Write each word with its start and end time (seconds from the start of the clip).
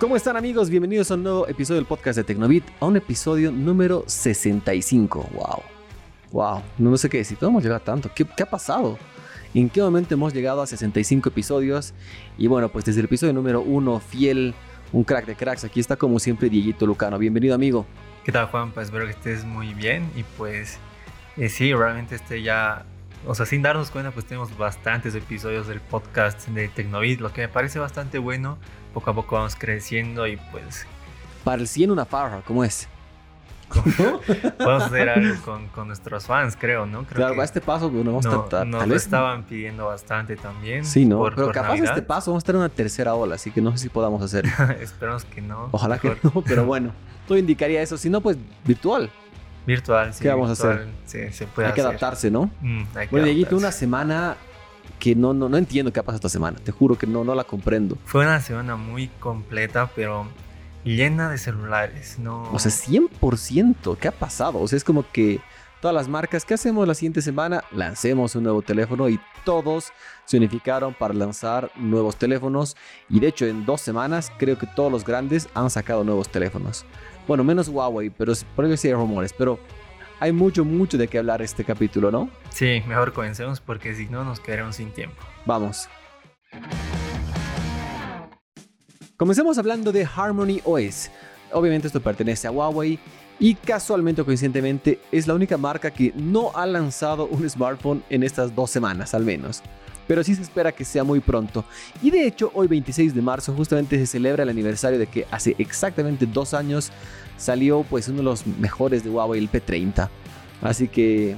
¿Cómo 0.00 0.14
están 0.14 0.36
amigos? 0.36 0.70
Bienvenidos 0.70 1.10
a 1.10 1.14
un 1.14 1.24
nuevo 1.24 1.48
episodio 1.48 1.80
del 1.80 1.86
podcast 1.86 2.16
de 2.16 2.22
Tecnobit, 2.22 2.62
a 2.78 2.86
un 2.86 2.96
episodio 2.96 3.50
número 3.50 4.04
65. 4.06 5.28
¡Wow! 5.32 5.62
¡Wow! 6.30 6.62
No, 6.78 6.96
sé 6.96 7.08
qué 7.10 7.18
decir, 7.18 7.36
¿cómo 7.36 7.50
hemos 7.50 7.64
llegado 7.64 7.80
a 7.80 7.84
tanto? 7.84 8.08
¿Qué, 8.14 8.24
¿Qué 8.24 8.44
ha 8.44 8.48
pasado? 8.48 8.96
¿En 9.54 9.68
qué 9.68 9.82
momento 9.82 10.14
hemos 10.14 10.32
llegado 10.32 10.62
a 10.62 10.68
65 10.68 11.30
episodios? 11.30 11.94
Y 12.36 12.46
bueno, 12.46 12.68
pues 12.68 12.84
desde 12.84 13.00
el 13.00 13.06
episodio 13.06 13.32
número 13.32 13.60
1, 13.60 13.98
fiel, 13.98 14.54
un 14.92 15.02
crack 15.02 15.26
de 15.26 15.34
cracks, 15.34 15.64
aquí 15.64 15.80
está 15.80 15.96
como 15.96 16.20
siempre 16.20 16.48
Dieguito 16.48 16.86
Lucano. 16.86 17.18
Bienvenido 17.18 17.56
amigo. 17.56 17.84
¿Qué 18.22 18.30
tal 18.30 18.46
Juan? 18.46 18.70
Pues 18.70 18.86
espero 18.86 19.04
que 19.04 19.10
estés 19.10 19.44
muy 19.44 19.74
bien 19.74 20.08
y 20.14 20.22
pues 20.22 20.78
eh, 21.36 21.48
sí, 21.48 21.74
realmente 21.74 22.14
este 22.14 22.42
ya 22.42 22.86
o 23.26 23.34
sea, 23.34 23.46
sin 23.46 23.62
darnos 23.62 23.90
cuenta, 23.90 24.10
pues 24.10 24.26
tenemos 24.26 24.56
bastantes 24.56 25.14
episodios 25.14 25.66
del 25.66 25.80
podcast 25.80 26.48
de 26.48 26.68
Tecnovid, 26.68 27.20
lo 27.20 27.32
que 27.32 27.42
me 27.42 27.48
parece 27.48 27.78
bastante 27.78 28.18
bueno. 28.18 28.58
Poco 28.94 29.10
a 29.10 29.14
poco 29.14 29.36
vamos 29.36 29.54
creciendo 29.56 30.26
y 30.26 30.36
pues... 30.50 30.86
Para 31.44 31.60
el 31.60 31.68
100 31.68 31.90
una 31.90 32.04
farra, 32.04 32.42
¿cómo 32.46 32.64
es? 32.64 32.88
Podemos 34.58 34.82
hacer 34.84 35.08
algo 35.08 35.68
con, 35.74 35.88
nuestros 35.88 36.24
fans, 36.24 36.56
creo, 36.58 36.86
¿no? 36.86 37.04
Creo 37.04 37.26
claro, 37.26 37.40
a 37.40 37.44
este 37.44 37.60
paso 37.60 37.90
pues, 37.90 38.04
no 38.04 38.12
vamos 38.12 38.26
a 38.26 38.30
tratar. 38.30 38.66
Nos 38.66 38.86
lo 38.86 38.96
estaban 38.96 39.44
pidiendo 39.44 39.86
bastante 39.86 40.36
también. 40.36 40.84
Sí, 40.84 41.04
¿no? 41.04 41.22
pero 41.24 41.52
capaz 41.52 41.76
de 41.76 41.84
este 41.84 42.02
paso 42.02 42.30
vamos 42.30 42.44
a 42.44 42.46
tener 42.46 42.60
una 42.60 42.68
tercera 42.68 43.14
ola, 43.14 43.34
así 43.34 43.50
que 43.50 43.60
no 43.60 43.72
sé 43.72 43.78
si 43.78 43.88
podamos 43.88 44.22
hacer. 44.22 44.46
Esperamos 44.80 45.24
que 45.24 45.42
no. 45.42 45.68
Ojalá 45.72 45.98
que 45.98 46.16
no, 46.22 46.42
pero 46.46 46.64
bueno, 46.64 46.92
todo 47.28 47.36
indicaría 47.36 47.82
eso. 47.82 47.96
Si 47.96 48.08
no, 48.08 48.20
pues 48.20 48.38
virtual. 48.64 49.10
Virtual, 49.68 50.14
sí. 50.14 50.22
¿Qué 50.22 50.30
vamos 50.30 50.48
a 50.48 50.52
hacer? 50.52 50.88
Sí, 51.04 51.30
se 51.30 51.46
puede 51.46 51.68
hay 51.68 51.74
que 51.74 51.82
adaptarse, 51.82 52.30
¿no? 52.30 52.50
Mm, 52.62 52.84
que 52.84 53.08
bueno, 53.10 53.26
Dieguito, 53.26 53.54
una 53.54 53.70
semana 53.70 54.34
que 54.98 55.14
no, 55.14 55.34
no, 55.34 55.50
no 55.50 55.58
entiendo 55.58 55.92
qué 55.92 56.00
ha 56.00 56.02
pasado 56.02 56.16
esta 56.16 56.30
semana. 56.30 56.58
Te 56.64 56.72
juro 56.72 56.96
que 56.96 57.06
no, 57.06 57.22
no 57.22 57.34
la 57.34 57.44
comprendo. 57.44 57.98
Fue 58.06 58.22
una 58.22 58.40
semana 58.40 58.76
muy 58.76 59.08
completa, 59.20 59.90
pero 59.94 60.26
llena 60.84 61.28
de 61.28 61.36
celulares, 61.36 62.18
¿no? 62.18 62.50
O 62.50 62.58
sea, 62.58 62.72
100%. 62.72 63.98
¿Qué 63.98 64.08
ha 64.08 64.12
pasado? 64.12 64.58
O 64.58 64.66
sea, 64.66 64.78
es 64.78 64.84
como 64.84 65.04
que 65.12 65.38
todas 65.82 65.94
las 65.94 66.08
marcas, 66.08 66.46
¿qué 66.46 66.54
hacemos 66.54 66.88
la 66.88 66.94
siguiente 66.94 67.20
semana? 67.20 67.62
Lancemos 67.70 68.34
un 68.36 68.44
nuevo 68.44 68.62
teléfono 68.62 69.06
y 69.10 69.20
todos 69.44 69.92
se 70.24 70.38
unificaron 70.38 70.94
para 70.94 71.12
lanzar 71.12 71.70
nuevos 71.76 72.16
teléfonos. 72.16 72.74
Y 73.10 73.20
de 73.20 73.28
hecho, 73.28 73.44
en 73.44 73.66
dos 73.66 73.82
semanas, 73.82 74.32
creo 74.38 74.56
que 74.56 74.66
todos 74.66 74.90
los 74.90 75.04
grandes 75.04 75.46
han 75.52 75.68
sacado 75.68 76.04
nuevos 76.04 76.30
teléfonos. 76.30 76.86
Bueno, 77.28 77.44
menos 77.44 77.68
Huawei, 77.68 78.08
pero 78.08 78.32
por 78.56 78.64
eso 78.64 78.76
sí 78.78 78.88
hay 78.88 78.94
rumores. 78.94 79.34
Pero 79.34 79.60
hay 80.18 80.32
mucho, 80.32 80.64
mucho 80.64 80.96
de 80.96 81.06
qué 81.08 81.18
hablar 81.18 81.42
este 81.42 81.62
capítulo, 81.62 82.10
¿no? 82.10 82.30
Sí, 82.48 82.82
mejor 82.88 83.12
comencemos 83.12 83.60
porque 83.60 83.94
si 83.94 84.06
no 84.06 84.24
nos 84.24 84.40
quedaremos 84.40 84.76
sin 84.76 84.90
tiempo. 84.90 85.22
Vamos. 85.44 85.90
Comencemos 89.18 89.58
hablando 89.58 89.92
de 89.92 90.06
Harmony 90.06 90.62
OS. 90.64 91.10
Obviamente 91.52 91.88
esto 91.88 92.00
pertenece 92.00 92.46
a 92.46 92.50
Huawei 92.50 92.98
y 93.38 93.54
casualmente 93.54 94.22
o 94.22 94.24
coincidentemente 94.24 94.98
es 95.12 95.26
la 95.26 95.34
única 95.34 95.58
marca 95.58 95.90
que 95.90 96.14
no 96.16 96.50
ha 96.54 96.64
lanzado 96.64 97.26
un 97.26 97.48
smartphone 97.48 98.02
en 98.08 98.22
estas 98.22 98.54
dos 98.54 98.70
semanas 98.70 99.14
al 99.14 99.24
menos 99.24 99.62
pero 100.08 100.24
sí 100.24 100.34
se 100.34 100.42
espera 100.42 100.72
que 100.72 100.84
sea 100.84 101.04
muy 101.04 101.20
pronto. 101.20 101.64
Y 102.02 102.10
de 102.10 102.26
hecho, 102.26 102.50
hoy 102.54 102.66
26 102.66 103.14
de 103.14 103.22
marzo 103.22 103.54
justamente 103.54 103.96
se 103.98 104.06
celebra 104.06 104.42
el 104.42 104.48
aniversario 104.48 104.98
de 104.98 105.06
que 105.06 105.26
hace 105.30 105.54
exactamente 105.58 106.26
dos 106.26 106.54
años 106.54 106.90
salió 107.36 107.84
pues 107.88 108.08
uno 108.08 108.18
de 108.18 108.24
los 108.24 108.46
mejores 108.46 109.04
de 109.04 109.10
Huawei, 109.10 109.38
el 109.38 109.50
P30. 109.50 110.08
Así 110.62 110.88
que 110.88 111.36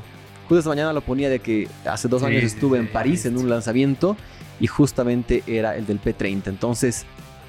justo 0.48 0.60
esta 0.60 0.70
mañana 0.70 0.92
lo 0.92 1.02
ponía 1.02 1.28
de 1.28 1.40
que 1.40 1.68
hace 1.84 2.08
dos 2.08 2.22
años 2.22 2.44
estuve 2.44 2.78
en 2.78 2.90
París 2.90 3.26
en 3.26 3.36
un 3.36 3.50
lanzamiento 3.50 4.16
y 4.60 4.68
justamente 4.68 5.42
era 5.46 5.76
el 5.76 5.84
del 5.84 6.00
P30. 6.00 6.46
Entonces, 6.46 7.04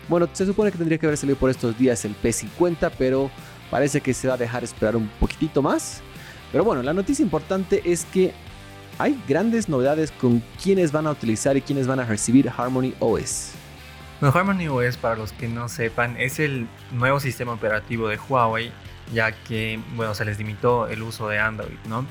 bueno, 0.09 0.28
se 0.33 0.45
supone 0.45 0.72
que 0.72 0.78
tendría 0.78 0.97
que 0.97 1.06
haber 1.06 1.17
salido 1.17 1.38
por 1.38 1.52
estos 1.52 1.78
días 1.78 2.03
el 2.03 2.16
P50, 2.19 2.91
pero 2.97 3.30
parece 3.69 4.02
que 4.02 4.13
se 4.13 4.28
va 4.28 4.33
a 4.33 4.38
dejar 4.38 4.63
esperar 4.63 4.95
un 4.95 5.08
poquitito 5.19 5.61
más. 5.61 6.01
Pero 6.51 6.66
bueno, 6.66 6.81
la 6.81 6.94
noticia 6.94 7.23
importante 7.23 7.81
es 7.85 8.06
que 8.06 8.34
hay 8.97 9.22
grandes 9.28 9.69
novedades 9.69 10.12
con 10.12 10.44
quienes 10.62 10.91
van 10.91 11.07
a 11.07 11.12
utilizar 11.12 11.57
y 11.57 11.62
quienes 11.62 11.88
van 11.88 12.00
a 12.00 12.06
recibir 12.06 12.52
Harmony 12.56 12.94
OS. 13.00 13.52
Bueno, 14.19 14.38
Harmony 14.38 14.68
OS, 14.68 14.97
para 14.97 15.16
los 15.16 15.31
que 15.34 15.47
no 15.47 15.68
sepan, 15.68 16.16
es 16.19 16.40
el 16.40 16.68
nuevo 16.91 17.19
sistema 17.19 17.53
operativo 17.53 18.07
de 18.07 18.18
Huawei, 18.18 18.72
ya 19.13 19.31
que, 19.31 19.79
bueno, 19.96 20.13
se 20.13 20.25
les 20.25 20.38
limitó 20.38 20.88
el 20.88 21.02
uso 21.02 21.28
de 21.28 21.40
Android, 21.40 21.78
¿no? 21.88 22.06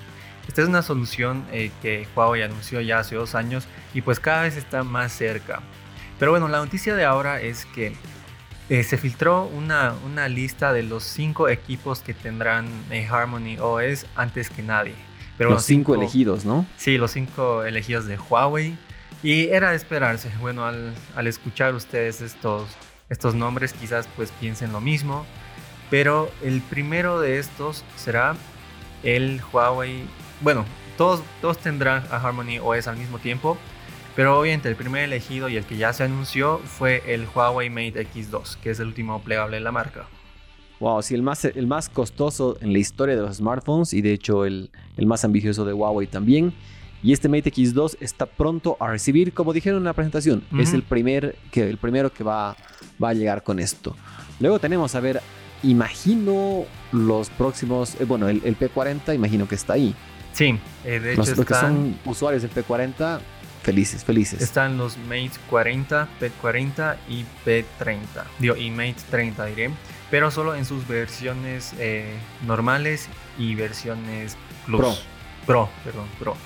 Esta 0.48 0.62
es 0.62 0.68
una 0.68 0.82
solución 0.82 1.44
eh, 1.52 1.70
que 1.80 2.08
Huawei 2.16 2.42
anunció 2.42 2.80
ya 2.80 2.98
hace 2.98 3.14
dos 3.14 3.36
años 3.36 3.68
y 3.94 4.00
pues 4.00 4.18
cada 4.18 4.42
vez 4.42 4.56
está 4.56 4.82
más 4.82 5.12
cerca. 5.12 5.60
Pero 6.18 6.32
bueno, 6.32 6.48
la 6.48 6.58
noticia 6.58 6.96
de 6.96 7.04
ahora 7.04 7.40
es 7.40 7.66
que 7.66 7.94
eh, 8.68 8.82
se 8.82 8.98
filtró 8.98 9.44
una, 9.44 9.94
una, 10.04 10.28
lista 10.28 10.72
de 10.72 10.82
los 10.82 11.04
cinco 11.04 11.48
equipos 11.48 12.00
que 12.00 12.14
tendrán 12.14 12.66
eh, 12.90 13.06
Harmony 13.08 13.58
OS 13.60 14.06
antes 14.16 14.50
que 14.50 14.62
nadie 14.62 15.09
los 15.48 15.64
cinco, 15.64 15.94
elegidos, 15.94 16.44
¿no? 16.44 16.66
Sí, 16.76 16.98
los 16.98 17.12
cinco 17.12 17.64
elegidos 17.64 18.06
de 18.06 18.18
Huawei. 18.18 18.76
Y 19.22 19.48
era 19.48 19.70
de 19.70 19.76
esperarse. 19.76 20.30
Bueno, 20.40 20.64
al, 20.66 21.26
escuchar 21.26 21.74
ustedes 21.74 22.20
estos, 22.20 22.68
estos 23.08 23.34
nombres, 23.34 23.72
quizás 23.72 24.08
pues 24.16 24.32
piensen 24.40 24.72
lo 24.72 24.80
mismo. 24.80 25.24
Pero 25.90 26.30
el 26.42 26.60
primero 26.60 27.20
de 27.20 27.38
estos 27.38 27.84
será 27.96 28.36
el 29.02 29.40
Huawei. 29.52 30.04
Bueno, 30.40 30.64
todos, 30.96 31.22
todos 31.40 31.58
tendrán 31.58 32.04
a 32.10 32.16
Harmony 32.16 32.58
OS 32.62 32.86
al 32.86 32.96
mismo 32.96 33.18
tiempo. 33.18 33.56
Pero 34.16 34.38
obviamente 34.38 34.68
el 34.68 34.76
primer 34.76 35.04
elegido 35.04 35.48
y 35.48 35.56
el 35.56 35.64
que 35.64 35.76
ya 35.76 35.92
se 35.92 36.04
anunció 36.04 36.58
fue 36.58 37.02
el 37.06 37.26
Huawei 37.34 37.70
Mate 37.70 38.06
X2, 38.12 38.56
que 38.56 38.70
es 38.70 38.80
el 38.80 38.88
último 38.88 39.22
plegable 39.22 39.56
de 39.56 39.62
la 39.62 39.72
marca. 39.72 40.06
Wow, 40.80 41.02
sí, 41.02 41.14
el 41.14 41.22
más, 41.22 41.44
el 41.44 41.66
más 41.66 41.88
costoso 41.90 42.56
en 42.60 42.72
la 42.72 42.78
historia 42.78 43.14
de 43.14 43.22
los 43.22 43.36
smartphones 43.36 43.92
y 43.92 44.00
de 44.00 44.12
hecho 44.14 44.46
el, 44.46 44.70
el 44.96 45.06
más 45.06 45.24
ambicioso 45.24 45.64
de 45.64 45.74
Huawei 45.74 46.06
también. 46.06 46.52
Y 47.02 47.12
este 47.12 47.28
Mate 47.28 47.52
X2 47.52 47.96
está 48.00 48.26
pronto 48.26 48.76
a 48.80 48.88
recibir, 48.88 49.32
como 49.32 49.52
dijeron 49.52 49.78
en 49.78 49.84
la 49.84 49.94
presentación, 49.94 50.42
es 50.58 50.74
el, 50.74 50.82
primer, 50.82 51.36
que, 51.50 51.68
el 51.68 51.78
primero 51.78 52.12
que 52.12 52.22
va, 52.24 52.56
va 53.02 53.10
a 53.10 53.14
llegar 53.14 53.42
con 53.42 53.58
esto. 53.58 53.96
Luego 54.38 54.58
tenemos, 54.58 54.94
a 54.94 55.00
ver, 55.00 55.22
imagino 55.62 56.64
los 56.92 57.30
próximos, 57.30 57.98
eh, 58.00 58.04
bueno, 58.04 58.28
el, 58.28 58.42
P40 58.42 59.14
imagino 59.14 59.48
que 59.48 59.54
está 59.54 59.74
ahí. 59.74 59.94
Sí, 60.32 60.58
eh, 60.84 61.00
de 61.00 61.12
hecho 61.12 61.34
los, 61.36 61.46
que 61.46 61.54
son 61.54 61.98
usuarios 62.04 62.42
del 62.42 62.52
P40, 62.52 63.20
felices, 63.62 64.04
felices. 64.04 64.40
Están 64.40 64.78
los 64.78 64.96
Mate 64.98 65.32
40, 65.48 66.08
P40 66.20 66.96
y 67.08 67.24
P30, 67.44 68.24
digo, 68.38 68.56
y 68.56 68.70
Mate 68.70 68.96
30 69.10 69.46
diré 69.46 69.70
pero 70.10 70.30
solo 70.30 70.54
en 70.54 70.64
sus 70.64 70.86
versiones 70.86 71.72
eh, 71.78 72.18
normales 72.46 73.08
y 73.38 73.54
versiones 73.54 74.36
Plus. 74.66 74.80
Pro. 74.80 74.94
Pro, 75.46 75.70
perdón, 75.84 76.08
Pro. 76.18 76.36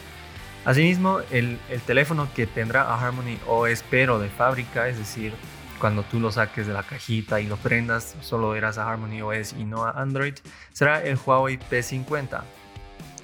Asimismo, 0.64 1.20
el, 1.30 1.58
el, 1.68 1.80
teléfono 1.80 2.28
que 2.34 2.46
tendrá 2.46 2.82
a 2.82 3.00
Harmony 3.00 3.38
OS 3.46 3.84
pero 3.90 4.18
de 4.18 4.28
fábrica, 4.28 4.88
es 4.88 4.98
decir, 4.98 5.34
cuando 5.78 6.02
tú 6.04 6.20
lo 6.20 6.30
saques 6.30 6.66
de 6.66 6.72
la 6.72 6.82
cajita 6.82 7.40
y 7.40 7.46
lo 7.46 7.56
prendas, 7.56 8.16
solo 8.20 8.50
verás 8.50 8.78
a 8.78 8.88
Harmony 8.88 9.20
OS 9.20 9.54
y 9.58 9.64
no 9.64 9.84
a 9.84 9.90
Android, 9.90 10.34
será 10.72 11.02
el 11.02 11.18
Huawei 11.18 11.58
P50. 11.58 12.42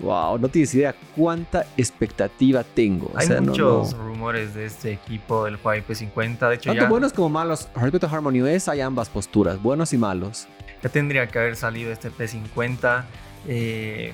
Wow, 0.00 0.38
no 0.38 0.48
tienes 0.48 0.74
idea 0.74 0.94
cuánta 1.14 1.66
expectativa 1.76 2.64
tengo. 2.64 3.10
Hay 3.14 3.28
muchos 3.40 3.96
rumores 3.96 4.54
de 4.54 4.66
este 4.66 4.92
equipo 4.92 5.44
del 5.44 5.56
Huawei 5.62 5.82
P50. 5.82 6.48
De 6.48 6.54
hecho, 6.54 6.70
Tanto 6.70 6.88
buenos 6.88 7.12
como 7.12 7.28
malos. 7.28 7.68
Respecto 7.74 8.06
a 8.06 8.10
Harmony 8.10 8.40
OS, 8.40 8.68
hay 8.68 8.80
ambas 8.80 9.10
posturas, 9.10 9.62
buenos 9.62 9.92
y 9.92 9.98
malos. 9.98 10.48
Ya 10.82 10.88
tendría 10.88 11.26
que 11.26 11.38
haber 11.38 11.56
salido 11.56 11.92
este 11.92 12.10
P50. 12.10 13.04
Eh, 13.46 14.12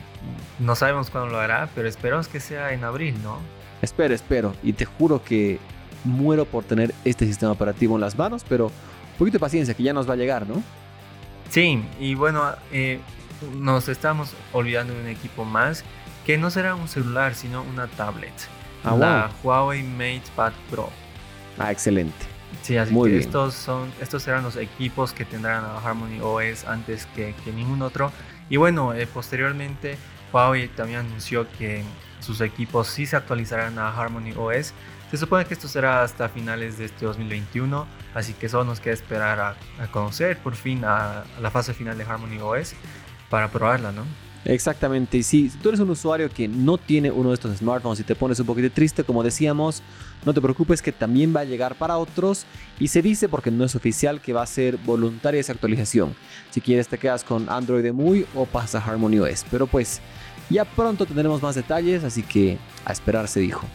no 0.58 0.74
sabemos 0.74 1.10
cuándo 1.10 1.30
lo 1.30 1.38
hará, 1.38 1.68
pero 1.74 1.88
esperamos 1.88 2.26
que 2.26 2.40
sea 2.40 2.72
en 2.72 2.82
abril, 2.82 3.14
¿no? 3.22 3.38
Espero, 3.82 4.14
espero. 4.14 4.54
Y 4.62 4.72
te 4.72 4.84
juro 4.84 5.22
que 5.22 5.58
muero 6.04 6.44
por 6.44 6.64
tener 6.64 6.94
este 7.04 7.26
sistema 7.26 7.52
operativo 7.52 7.94
en 7.94 8.00
las 8.00 8.16
manos, 8.16 8.44
pero 8.48 8.66
un 8.66 9.18
poquito 9.18 9.36
de 9.36 9.40
paciencia, 9.40 9.74
que 9.74 9.82
ya 9.82 9.92
nos 9.92 10.08
va 10.08 10.14
a 10.14 10.16
llegar, 10.16 10.48
¿no? 10.48 10.62
Sí, 11.50 11.82
y 12.00 12.14
bueno, 12.14 12.42
eh, 12.72 12.98
nos 13.54 13.88
estamos 13.88 14.34
olvidando 14.52 14.94
de 14.94 15.00
un 15.00 15.08
equipo 15.08 15.44
más 15.44 15.84
que 16.24 16.38
no 16.38 16.50
será 16.50 16.74
un 16.74 16.88
celular, 16.88 17.34
sino 17.34 17.62
una 17.62 17.86
tablet. 17.86 18.32
Ah, 18.84 18.96
la 18.96 19.30
Huawei 19.42 19.82
MatePad 19.82 20.52
Pro. 20.70 20.90
Ah, 21.58 21.70
excelente. 21.70 22.36
Sí, 22.62 22.76
así 22.76 22.94
que 22.94 23.18
estos 23.18 23.54
son, 23.54 23.92
estos 24.00 24.22
serán 24.22 24.42
los 24.42 24.56
equipos 24.56 25.12
que 25.12 25.24
tendrán 25.24 25.64
a 25.64 25.78
Harmony 25.78 26.20
OS 26.20 26.64
antes 26.64 27.06
que, 27.14 27.34
ningún 27.54 27.82
otro. 27.82 28.12
Y 28.48 28.56
bueno, 28.56 28.92
eh, 28.92 29.06
posteriormente 29.06 29.96
Huawei 30.32 30.68
también 30.68 31.00
anunció 31.00 31.46
que 31.58 31.82
sus 32.20 32.40
equipos 32.40 32.88
sí 32.88 33.06
se 33.06 33.16
actualizarán 33.16 33.78
a 33.78 33.90
Harmony 33.90 34.32
OS. 34.36 34.72
Se 35.10 35.16
supone 35.16 35.44
que 35.44 35.54
esto 35.54 35.68
será 35.68 36.02
hasta 36.02 36.28
finales 36.28 36.78
de 36.78 36.86
este 36.86 37.06
2021, 37.06 37.86
así 38.14 38.32
que 38.32 38.48
solo 38.48 38.64
nos 38.64 38.80
queda 38.80 38.94
esperar 38.94 39.38
a, 39.38 39.86
conocer 39.92 40.36
por 40.38 40.56
fin 40.56 40.84
a, 40.84 41.20
a 41.20 41.40
la 41.40 41.50
fase 41.52 41.72
final 41.72 41.96
de 41.96 42.04
Harmony 42.04 42.40
OS 42.40 42.74
para 43.28 43.48
probarla, 43.48 43.92
¿no? 43.92 44.02
Exactamente, 44.44 45.18
y 45.18 45.22
si 45.24 45.48
tú 45.48 45.70
eres 45.70 45.80
un 45.80 45.90
usuario 45.90 46.30
que 46.30 46.46
no 46.46 46.78
tiene 46.78 47.10
uno 47.10 47.30
de 47.30 47.34
estos 47.34 47.56
smartphones 47.56 47.98
y 47.98 48.04
te 48.04 48.14
pones 48.14 48.38
un 48.38 48.46
poquito 48.46 48.70
triste, 48.70 49.02
como 49.02 49.24
decíamos, 49.24 49.82
no 50.24 50.32
te 50.32 50.40
preocupes 50.40 50.82
que 50.82 50.92
también 50.92 51.34
va 51.34 51.40
a 51.40 51.44
llegar 51.44 51.74
para 51.74 51.98
otros 51.98 52.46
y 52.78 52.86
se 52.86 53.02
dice 53.02 53.28
porque 53.28 53.50
no 53.50 53.64
es 53.64 53.74
oficial 53.74 54.20
que 54.20 54.32
va 54.32 54.42
a 54.42 54.46
ser 54.46 54.76
voluntaria 54.76 55.40
esa 55.40 55.52
actualización. 55.52 56.14
Si 56.50 56.60
quieres 56.60 56.86
te 56.86 56.96
quedas 56.96 57.24
con 57.24 57.48
Android 57.48 57.92
muy 57.92 58.24
o 58.36 58.46
pasa 58.46 58.78
a 58.78 58.84
Harmony 58.84 59.18
OS, 59.18 59.44
pero 59.50 59.66
pues 59.66 60.00
ya 60.48 60.64
pronto 60.64 61.06
tendremos 61.06 61.42
más 61.42 61.56
detalles, 61.56 62.04
así 62.04 62.22
que 62.22 62.56
a 62.84 62.92
esperar 62.92 63.26
se 63.26 63.40
dijo. 63.40 63.66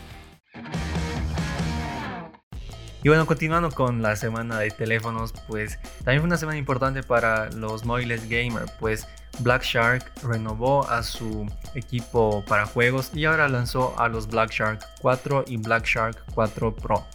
Y 3.03 3.09
bueno, 3.09 3.25
continuando 3.25 3.71
con 3.71 4.01
la 4.01 4.15
semana 4.15 4.59
de 4.59 4.69
teléfonos, 4.69 5.33
pues 5.47 5.79
también 6.03 6.19
fue 6.19 6.27
una 6.27 6.37
semana 6.37 6.57
importante 6.57 7.01
para 7.01 7.49
los 7.49 7.83
móviles 7.83 8.29
gamer, 8.29 8.65
pues 8.79 9.07
Black 9.39 9.63
Shark 9.63 10.11
renovó 10.23 10.87
a 10.87 11.01
su 11.01 11.47
equipo 11.73 12.43
para 12.47 12.65
juegos 12.67 13.09
y 13.15 13.25
ahora 13.25 13.47
lanzó 13.49 13.99
a 13.99 14.07
los 14.07 14.27
Black 14.27 14.51
Shark 14.51 14.85
4 15.01 15.45
y 15.47 15.57
Black 15.57 15.85
Shark 15.85 16.23
4 16.35 16.75
Pro. 16.75 17.05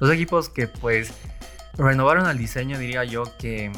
Los 0.00 0.10
equipos 0.10 0.50
que 0.50 0.66
pues 0.66 1.14
renovaron 1.78 2.26
al 2.26 2.36
diseño 2.36 2.78
diría 2.78 3.04
yo 3.04 3.24
que, 3.38 3.72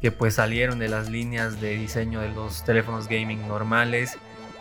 que 0.00 0.12
pues 0.12 0.34
salieron 0.34 0.78
de 0.78 0.88
las 0.88 1.10
líneas 1.10 1.60
de 1.60 1.76
diseño 1.76 2.20
de 2.20 2.30
los 2.30 2.64
teléfonos 2.64 3.06
gaming 3.06 3.46
normales 3.46 4.16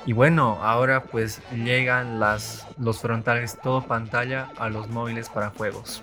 y 0.09 0.13
bueno, 0.13 0.57
ahora 0.63 1.03
pues 1.03 1.39
llegan 1.53 2.19
los 2.19 3.00
frontales 3.00 3.59
todo 3.61 3.85
pantalla 3.85 4.50
a 4.57 4.67
los 4.67 4.89
móviles 4.89 5.29
para 5.29 5.51
juegos. 5.51 6.01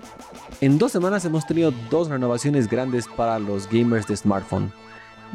En 0.60 0.78
dos 0.78 0.92
semanas 0.92 1.24
hemos 1.24 1.44
tenido 1.44 1.72
dos 1.90 2.08
renovaciones 2.08 2.70
grandes 2.70 3.08
para 3.08 3.40
los 3.40 3.68
gamers 3.68 4.06
de 4.06 4.16
smartphone. 4.16 4.72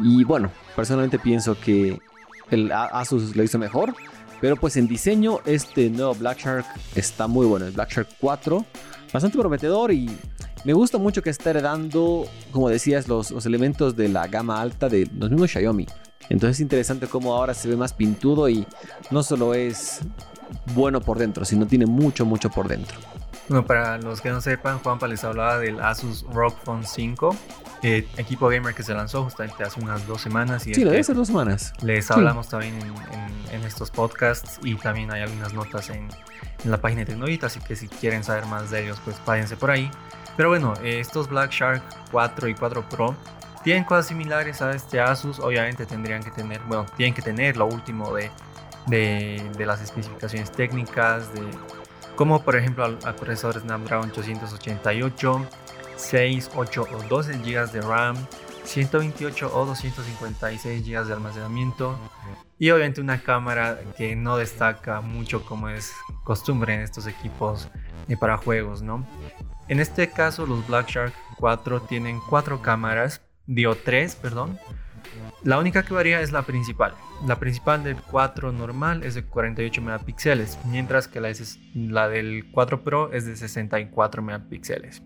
Y 0.01 0.23
bueno, 0.23 0.49
personalmente 0.73 1.19
pienso 1.19 1.59
que 1.59 1.99
el 2.49 2.71
Asus 2.71 3.35
lo 3.35 3.43
hizo 3.43 3.59
mejor. 3.59 3.93
Pero 4.39 4.55
pues 4.55 4.77
en 4.77 4.87
diseño 4.87 5.39
este 5.45 5.89
nuevo 5.89 6.15
Black 6.15 6.37
Shark 6.37 6.65
está 6.95 7.27
muy 7.27 7.45
bueno. 7.47 7.65
El 7.65 7.73
Black 7.73 7.91
Shark 7.91 8.07
4, 8.21 8.65
bastante 9.11 9.37
prometedor 9.37 9.91
y 9.91 10.09
me 10.63 10.71
gusta 10.71 10.97
mucho 10.97 11.21
que 11.21 11.29
está 11.29 11.49
heredando, 11.49 12.25
como 12.51 12.69
decías, 12.69 13.09
los, 13.09 13.31
los 13.31 13.45
elementos 13.45 13.97
de 13.97 14.07
la 14.07 14.27
gama 14.27 14.61
alta 14.61 14.87
de 14.87 15.09
los 15.13 15.29
mismos 15.29 15.51
Xiaomi. 15.51 15.87
Entonces 16.29 16.57
es 16.57 16.61
interesante 16.61 17.07
cómo 17.07 17.33
ahora 17.33 17.53
se 17.53 17.67
ve 17.67 17.75
más 17.75 17.93
pintudo 17.93 18.47
y 18.49 18.65
no 19.09 19.23
solo 19.23 19.53
es 19.53 20.01
bueno 20.73 21.01
por 21.01 21.17
dentro, 21.17 21.45
sino 21.45 21.67
tiene 21.67 21.85
mucho, 21.85 22.25
mucho 22.25 22.49
por 22.49 22.67
dentro. 22.67 22.97
Bueno, 23.47 23.65
para 23.65 23.97
los 23.97 24.21
que 24.21 24.29
no 24.29 24.39
sepan, 24.39 24.79
Juanpa 24.79 25.07
les 25.07 25.23
hablaba 25.23 25.57
del 25.57 25.81
Asus 25.81 26.23
ROG 26.31 26.57
Phone 26.63 26.85
5, 26.85 27.35
eh, 27.83 28.07
equipo 28.17 28.47
gamer 28.47 28.73
que 28.73 28.83
se 28.83 28.93
lanzó 28.93 29.23
justamente 29.23 29.63
hace 29.63 29.81
unas 29.81 30.07
dos 30.07 30.21
semanas. 30.21 30.65
Y 30.67 30.73
sí, 30.73 30.83
lo 30.83 30.91
debe 30.91 31.03
ser 31.03 31.15
dos 31.15 31.27
semanas. 31.27 31.73
Les 31.81 32.09
hablamos 32.11 32.47
también 32.47 32.79
en, 33.51 33.65
estos 33.65 33.91
podcasts 33.91 34.59
y 34.63 34.75
también 34.75 35.11
hay 35.11 35.21
algunas 35.21 35.53
notas 35.53 35.89
en, 35.89 36.07
la 36.63 36.79
página 36.79 37.01
de 37.01 37.07
Tecnovita, 37.07 37.47
así 37.47 37.59
que 37.59 37.75
si 37.75 37.87
quieren 37.87 38.23
saber 38.23 38.45
más 38.45 38.71
de 38.71 38.83
ellos, 38.83 38.99
pues 39.03 39.17
váyanse 39.25 39.57
por 39.57 39.71
ahí. 39.71 39.89
Pero 40.37 40.49
bueno, 40.49 40.73
eh, 40.83 40.99
estos 40.99 41.27
Black 41.27 41.51
Shark 41.51 41.83
4 42.11 42.47
y 42.47 42.55
4 42.55 42.87
Pro 42.87 43.15
tienen 43.63 43.83
cosas 43.83 44.07
similares 44.07 44.61
a 44.61 44.71
este 44.71 44.99
Asus, 44.99 45.39
obviamente 45.39 45.85
tendrían 45.85 46.23
que 46.23 46.31
tener, 46.31 46.61
bueno, 46.61 46.85
tienen 46.97 47.13
que 47.13 47.21
tener 47.21 47.57
lo 47.57 47.65
último 47.65 48.13
de, 48.13 48.31
de, 48.87 49.65
las 49.65 49.81
especificaciones 49.81 50.51
técnicas, 50.51 51.33
de 51.33 51.41
como 52.15 52.43
por 52.43 52.55
ejemplo 52.55 52.85
al, 52.85 53.15
procesador 53.15 53.61
Snapdragon 53.61 54.09
888, 54.11 55.47
6, 55.95 56.51
8 56.55 56.87
o 56.91 57.03
12 57.03 57.37
GB 57.37 57.71
de 57.71 57.81
RAM, 57.81 58.15
128 58.63 59.51
o 59.53 59.65
256 59.65 60.85
GB 60.85 61.05
de 61.05 61.13
almacenamiento 61.13 61.97
y 62.59 62.69
obviamente 62.69 63.01
una 63.01 63.21
cámara 63.21 63.79
que 63.97 64.15
no 64.15 64.37
destaca 64.37 65.01
mucho 65.01 65.43
como 65.45 65.69
es 65.69 65.93
costumbre 66.23 66.75
en 66.75 66.81
estos 66.81 67.07
equipos 67.07 67.69
eh, 68.07 68.17
para 68.17 68.37
juegos, 68.37 68.81
¿no? 68.81 69.05
En 69.67 69.79
este 69.79 70.11
caso 70.11 70.45
los 70.45 70.65
Black 70.67 70.89
Shark 70.89 71.13
4 71.37 71.81
tienen 71.83 72.19
cuatro 72.29 72.61
cámaras 72.61 73.21
dio 73.53 73.75
3, 73.75 74.15
perdón. 74.15 74.57
La 75.43 75.59
única 75.59 75.83
que 75.83 75.93
varía 75.93 76.21
es 76.21 76.31
la 76.31 76.43
principal. 76.43 76.93
La 77.25 77.37
principal 77.37 77.83
del 77.83 77.97
4 77.97 78.51
normal 78.51 79.03
es 79.03 79.15
de 79.15 79.23
48 79.23 79.81
megapíxeles, 79.81 80.57
mientras 80.65 81.07
que 81.07 81.19
la, 81.19 81.31
la 81.73 82.09
del 82.09 82.49
4 82.51 82.83
Pro 82.83 83.11
es 83.11 83.25
de 83.25 83.35
64 83.35 84.21
megapíxeles. 84.21 85.01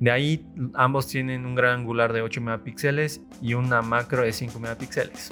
De 0.00 0.10
ahí 0.10 0.46
ambos 0.74 1.06
tienen 1.06 1.46
un 1.46 1.54
gran 1.54 1.80
angular 1.80 2.12
de 2.12 2.22
8 2.22 2.40
megapíxeles 2.40 3.20
y 3.42 3.54
una 3.54 3.82
macro 3.82 4.22
de 4.22 4.32
5 4.32 4.58
megapíxeles. 4.58 5.30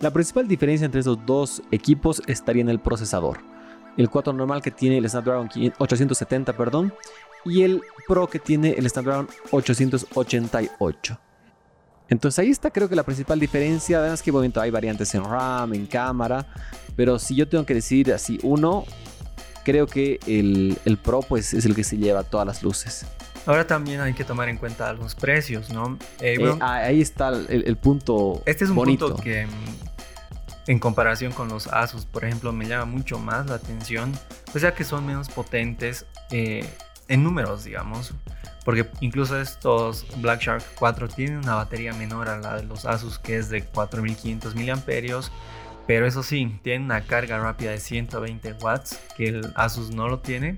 La 0.00 0.12
principal 0.12 0.46
diferencia 0.46 0.84
entre 0.84 1.00
esos 1.00 1.24
dos 1.24 1.62
equipos 1.70 2.22
estaría 2.26 2.62
en 2.62 2.68
el 2.68 2.80
procesador. 2.80 3.38
El 3.96 4.10
4 4.10 4.32
normal 4.32 4.60
que 4.60 4.70
tiene 4.70 4.98
el 4.98 5.08
Snapdragon 5.08 5.48
870, 5.78 6.52
perdón, 6.56 6.92
y 7.44 7.62
el 7.62 7.80
Pro 8.06 8.26
que 8.26 8.38
tiene 8.38 8.72
el 8.72 8.88
Snapdragon 8.88 9.28
888. 9.50 11.20
Entonces 12.08 12.38
ahí 12.38 12.50
está 12.50 12.70
creo 12.70 12.88
que 12.88 12.96
la 12.96 13.02
principal 13.02 13.40
diferencia. 13.40 13.98
Además 13.98 14.22
que 14.22 14.32
momento 14.32 14.60
hay 14.60 14.70
variantes 14.70 15.14
en 15.14 15.24
RAM, 15.24 15.74
en 15.74 15.86
cámara. 15.86 16.46
Pero 16.96 17.18
si 17.18 17.34
yo 17.34 17.48
tengo 17.48 17.64
que 17.66 17.74
decir 17.74 18.12
así 18.12 18.38
uno, 18.42 18.84
creo 19.64 19.86
que 19.86 20.20
el, 20.26 20.98
Pro 21.02 21.20
pues 21.20 21.54
es 21.54 21.64
el 21.64 21.74
que 21.74 21.82
se 21.82 21.96
lleva 21.96 22.22
todas 22.22 22.46
las 22.46 22.62
luces. 22.62 23.06
Ahora 23.46 23.66
también 23.66 24.00
hay 24.00 24.14
que 24.14 24.24
tomar 24.24 24.48
en 24.48 24.56
cuenta 24.56 24.92
los 24.92 25.14
precios, 25.14 25.70
¿no? 25.70 25.98
Eh, 26.20 26.36
eh, 26.40 26.58
ahí 26.60 27.00
está 27.00 27.28
el, 27.28 27.76
punto. 27.76 28.42
Este 28.46 28.64
es 28.64 28.70
un 28.70 28.76
punto 28.76 29.16
que 29.16 29.46
mm, 29.46 30.70
en 30.70 30.78
comparación 30.78 31.32
con 31.32 31.48
los 31.48 31.66
Asus, 31.66 32.06
por 32.06 32.24
ejemplo, 32.24 32.52
me 32.52 32.66
llama 32.66 32.86
mucho 32.86 33.18
más 33.18 33.46
la 33.46 33.56
atención, 33.56 34.12
pues 34.50 34.62
ya 34.62 34.74
que 34.74 34.84
son 34.84 35.04
menos 35.04 35.28
potentes 35.28 36.06
eh, 36.30 36.64
en 37.08 37.22
números, 37.22 37.64
digamos. 37.64 38.14
Porque 38.64 38.88
incluso 39.00 39.38
estos 39.38 40.06
Black 40.22 40.40
Shark 40.40 40.64
4 40.78 41.08
tienen 41.08 41.38
una 41.38 41.56
batería 41.56 41.92
menor 41.92 42.28
a 42.28 42.38
la 42.38 42.56
de 42.56 42.62
los 42.62 42.86
Asus 42.86 43.18
que 43.18 43.36
es 43.36 43.50
de 43.50 43.64
4500 43.64 44.54
mAh. 44.54 45.30
Pero 45.86 46.06
eso 46.06 46.22
sí, 46.22 46.58
tienen 46.62 46.84
una 46.84 47.02
carga 47.02 47.38
rápida 47.38 47.72
de 47.72 47.78
120 47.78 48.54
watts 48.54 48.98
que 49.16 49.28
el 49.28 49.52
Asus 49.54 49.90
no 49.90 50.08
lo 50.08 50.20
tiene. 50.20 50.56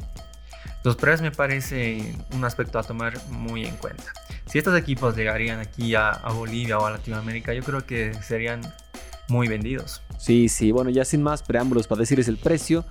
Los 0.84 0.94
precios 0.94 1.22
me 1.22 1.32
parece 1.32 2.14
un 2.32 2.44
aspecto 2.44 2.78
a 2.78 2.84
tomar 2.84 3.14
muy 3.30 3.64
en 3.64 3.76
cuenta. 3.76 4.04
Si 4.46 4.58
estos 4.58 4.78
equipos 4.78 5.16
llegarían 5.16 5.58
aquí 5.58 5.96
a, 5.96 6.10
a 6.10 6.32
Bolivia 6.32 6.78
o 6.78 6.86
a 6.86 6.92
Latinoamérica, 6.92 7.52
yo 7.54 7.64
creo 7.64 7.84
que 7.84 8.14
serían 8.22 8.60
muy 9.28 9.48
vendidos. 9.48 10.02
Sí, 10.18 10.48
sí, 10.48 10.72
bueno, 10.72 10.90
ya 10.90 11.04
sin 11.04 11.22
más 11.22 11.42
preámbulos 11.42 11.86
para 11.86 12.00
decirles 12.00 12.28
el 12.28 12.38
precio. 12.38 12.84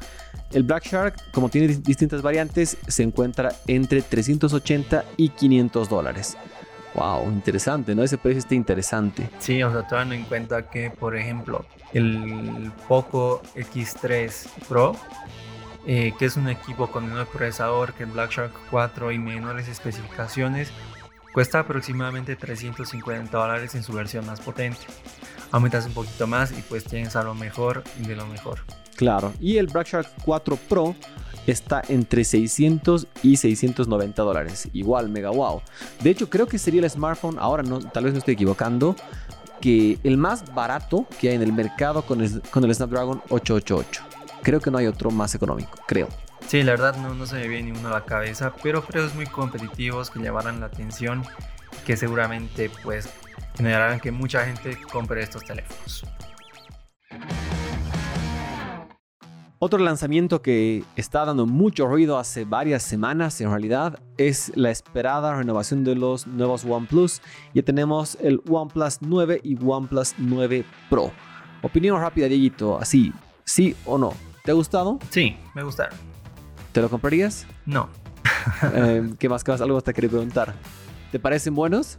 El 0.51 0.63
Black 0.63 0.85
Shark, 0.85 1.31
como 1.31 1.49
tiene 1.49 1.67
distintas 1.67 2.21
variantes, 2.21 2.77
se 2.87 3.03
encuentra 3.03 3.51
entre 3.67 4.01
380 4.01 5.05
y 5.17 5.29
500 5.29 5.89
dólares. 5.89 6.37
Wow, 6.93 7.29
interesante, 7.29 7.93
¿no? 7.93 8.03
Ese 8.03 8.17
precio 8.17 8.39
está 8.39 8.55
interesante. 8.55 9.29
Sí, 9.39 9.61
o 9.63 9.71
sea, 9.71 9.85
tomando 9.85 10.15
en 10.15 10.23
cuenta 10.23 10.69
que, 10.69 10.91
por 10.91 11.17
ejemplo, 11.17 11.65
el 11.93 12.71
Poco 12.87 13.41
X3 13.55 14.47
Pro, 14.69 14.95
eh, 15.85 16.13
que 16.17 16.25
es 16.25 16.37
un 16.37 16.47
equipo 16.47 16.89
con 16.89 17.05
menor 17.07 17.27
procesador 17.27 17.93
que 17.93 18.03
el 18.03 18.11
Black 18.11 18.31
Shark 18.31 18.53
4 18.71 19.11
y 19.11 19.19
menores 19.19 19.67
especificaciones, 19.67 20.69
cuesta 21.33 21.59
aproximadamente 21.59 22.37
350 22.37 23.37
dólares 23.37 23.75
en 23.75 23.83
su 23.83 23.91
versión 23.91 24.25
más 24.25 24.39
potente 24.39 24.85
aumentas 25.51 25.85
un 25.85 25.93
poquito 25.93 26.27
más 26.27 26.51
y 26.51 26.61
pues 26.61 26.83
tienes 26.83 27.15
a 27.15 27.23
lo 27.23 27.33
mejor 27.35 27.83
y 27.99 28.07
de 28.07 28.15
lo 28.15 28.25
mejor. 28.27 28.59
Claro, 28.95 29.33
y 29.39 29.57
el 29.57 29.67
Black 29.67 29.87
Shark 29.87 30.07
4 30.23 30.55
Pro 30.69 30.95
está 31.47 31.81
entre 31.89 32.23
600 32.23 33.07
y 33.23 33.37
690 33.37 34.21
dólares. 34.21 34.69
Igual, 34.73 35.09
mega 35.09 35.29
wow. 35.29 35.61
De 36.01 36.09
hecho, 36.09 36.29
creo 36.29 36.47
que 36.47 36.57
sería 36.57 36.81
el 36.81 36.89
smartphone, 36.89 37.37
ahora 37.39 37.63
no, 37.63 37.79
tal 37.79 38.05
vez 38.05 38.13
me 38.13 38.19
estoy 38.19 38.35
equivocando, 38.35 38.95
que 39.61 39.99
el 40.03 40.17
más 40.17 40.53
barato 40.53 41.07
que 41.19 41.29
hay 41.29 41.35
en 41.35 41.41
el 41.41 41.53
mercado 41.53 42.03
con 42.03 42.21
el, 42.21 42.41
con 42.51 42.63
el 42.63 42.73
Snapdragon 42.73 43.21
888. 43.29 44.03
Creo 44.43 44.59
que 44.59 44.71
no 44.71 44.77
hay 44.77 44.87
otro 44.87 45.11
más 45.11 45.33
económico, 45.35 45.79
creo. 45.87 46.07
Sí, 46.47 46.61
la 46.61 46.73
verdad 46.73 46.95
no, 46.97 47.15
no 47.15 47.25
se 47.25 47.35
me 47.35 47.47
viene 47.47 47.71
ninguno 47.71 47.89
a 47.89 47.91
la 47.91 48.05
cabeza, 48.05 48.53
pero 48.61 48.83
precios 48.83 49.15
muy 49.15 49.25
competitivos 49.25 50.11
que 50.11 50.19
llamarán 50.19 50.59
la 50.59 50.67
atención, 50.67 51.23
que 51.85 51.97
seguramente 51.97 52.69
pues 52.83 53.09
generarán 53.57 53.99
que 53.99 54.11
mucha 54.11 54.45
gente 54.45 54.77
compre 54.91 55.21
estos 55.21 55.43
teléfonos. 55.43 56.05
Otro 59.57 59.79
lanzamiento 59.79 60.41
que 60.41 60.83
está 60.95 61.23
dando 61.25 61.45
mucho 61.45 61.87
ruido 61.87 62.19
hace 62.19 62.43
varias 62.43 62.83
semanas 62.83 63.39
en 63.39 63.49
realidad 63.49 63.99
es 64.17 64.51
la 64.55 64.69
esperada 64.69 65.33
renovación 65.35 65.83
de 65.83 65.95
los 65.95 66.27
nuevos 66.27 66.65
OnePlus. 66.65 67.21
Ya 67.53 67.63
tenemos 67.63 68.17
el 68.21 68.41
OnePlus 68.49 68.97
9 69.01 69.39
y 69.43 69.57
OnePlus 69.63 70.15
9 70.17 70.65
Pro. 70.89 71.11
Opinión 71.61 71.99
rápida, 71.99 72.27
Dieguito, 72.27 72.77
así, 72.77 73.13
sí 73.45 73.75
o 73.85 73.97
no. 73.97 74.13
¿Te 74.43 74.51
ha 74.51 74.53
gustado? 74.53 74.99
Sí, 75.09 75.37
me 75.55 75.63
gustaron. 75.63 75.97
¿Te 76.71 76.81
lo 76.81 76.89
comprarías? 76.89 77.47
No. 77.65 77.89
Eh, 78.75 79.13
¿Qué 79.17 79.27
más? 79.27 79.43
¿Qué 79.43 79.51
más? 79.51 79.61
Algo 79.61 79.81
te 79.81 79.91
quería 79.91 80.09
preguntar. 80.09 80.53
¿Te 81.11 81.19
parecen 81.19 81.55
buenos? 81.55 81.97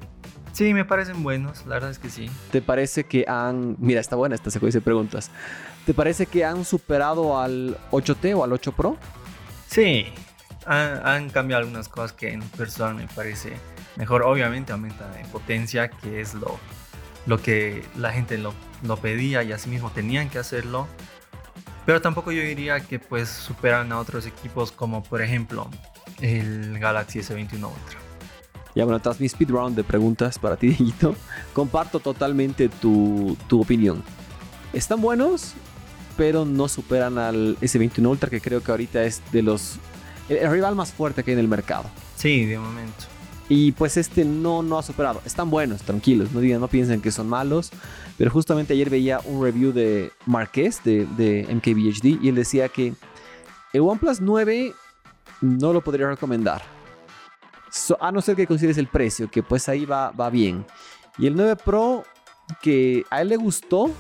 Sí, 0.57 0.73
me 0.73 0.87
parecen 0.87 1.23
buenos, 1.23 1.67
la 1.67 1.75
verdad 1.75 1.91
es 1.91 1.99
que 1.99 2.09
sí. 2.09 2.31
¿Te 2.51 2.63
parece 2.63 3.05
que 3.05 3.27
han... 3.29 3.77
Mira, 3.79 4.01
está 4.01 4.17
buena 4.17 4.35
esta 4.35 4.51
secuencia 4.51 4.81
de 4.81 4.85
preguntas. 4.85 5.31
¿Te 5.85 5.93
parece 5.93 6.25
que 6.25 6.47
han 6.47 6.65
superado 6.65 7.39
al 7.39 7.77
8T 7.91 8.35
o 8.35 8.43
al 8.43 8.55
8 8.55 8.73
Pro? 8.73 8.97
Sí, 9.67 10.07
han, 10.65 11.29
cambiado 11.29 11.61
algunas 11.61 11.91
cosas 11.91 12.15
que 12.15 12.33
en 12.33 12.41
persona 12.41 12.95
me 12.95 13.07
parece 13.07 13.53
mejor. 13.97 14.23
Obviamente 14.23 14.73
aumenta 14.73 15.21
en 15.21 15.27
potencia, 15.27 15.91
que 15.91 16.23
es 16.23 16.33
lo, 16.33 16.59
lo 17.27 17.37
que 17.37 17.85
la 17.95 18.11
gente 18.13 18.39
lo, 18.39 18.55
lo 18.83 18.97
pedía 18.97 19.43
y 19.43 19.53
asimismo 19.53 19.91
tenían 19.91 20.31
que 20.31 20.39
hacerlo. 20.39 20.89
Pero 21.85 22.01
tampoco 22.01 22.33
yo 22.33 22.41
diría 22.41 22.81
que 22.81 22.99
pues 22.99 23.29
superan 23.29 23.93
a 23.93 23.99
otros 23.99 24.25
equipos 24.25 24.73
como 24.73 25.03
por 25.03 25.21
ejemplo 25.21 25.69
el 26.23 26.79
Galaxy 26.79 27.19
S21 27.19 27.53
Ultra. 27.53 28.06
Ya 28.77 28.85
bueno, 28.85 29.01
tras 29.01 29.19
mi 29.19 29.27
speed 29.27 29.51
round 29.51 29.75
de 29.75 29.83
preguntas 29.83 30.39
para 30.39 30.57
ti, 30.57 30.69
Dieguito, 30.79 31.17
comparto 31.55 31.99
totalmente 31.99 32.69
tu, 32.69 33.37
tu 33.49 33.63
opinión. 33.63 34.05
Están 34.75 35.01
buenos, 35.01 35.55
pero 36.19 36.45
no 36.45 36.69
superan 36.69 37.17
al 37.17 37.57
S21 37.61 38.07
Ultra, 38.07 38.29
que 38.29 38.43
creo 38.43 38.63
que 38.63 38.71
ahorita 38.71 39.03
es 39.05 39.23
de 39.33 39.41
los 39.41 39.79
el, 40.29 40.51
rival 40.51 40.75
más 40.75 40.93
fuerte 40.93 41.25
que 41.25 41.31
hay 41.31 41.35
en 41.35 41.41
el 41.41 41.49
mercado. 41.49 41.85
Sí, 42.17 42.45
de 42.45 42.59
momento. 42.59 43.05
Y 43.49 43.73
pues 43.73 43.97
este 43.97 44.27
no, 44.27 44.63
no 44.63 44.79
ha 44.79 44.83
superado. 44.83 45.23
Están 45.25 45.49
buenos, 45.49 45.81
tranquilos, 45.81 46.33
no, 46.33 46.41
digan, 46.41 46.61
no 46.61 46.69
piensen 46.69 47.01
que 47.01 47.13
son 47.13 47.31
malos. 47.31 47.71
Pero 48.19 48.31
justamente 48.31 48.75
ayer 48.75 48.91
veía 48.91 49.21
un 49.25 49.43
review 49.43 49.73
de 49.73 50.13
Marqués 50.27 50.83
de, 50.85 51.07
de 51.17 51.47
MKBHD 51.49 52.23
y 52.23 52.29
él 52.29 52.35
decía 52.35 52.69
que 52.69 52.93
el 53.73 53.81
OnePlus 53.81 54.21
9 54.21 54.75
no 55.41 55.73
lo 55.73 55.81
podría 55.81 56.09
recomendar. 56.09 56.76
A 58.01 58.13
no 58.13 58.21
ser 58.21 58.37
que 58.37 58.47
consideres 58.47 58.79
el 58.79 58.89
precio, 58.89 59.31
que 59.31 59.43
pues 59.43 59.69
ahí 59.69 59.85
va, 59.85 60.11
va 60.11 60.31
bien. 60.31 60.65
Y 61.19 61.27
el 61.27 61.37
9 61.37 61.57
Pro, 61.57 62.05
que 62.63 63.05
a 63.11 63.23
él 63.23 63.29
le 63.29 63.37
gustó, 63.37 63.91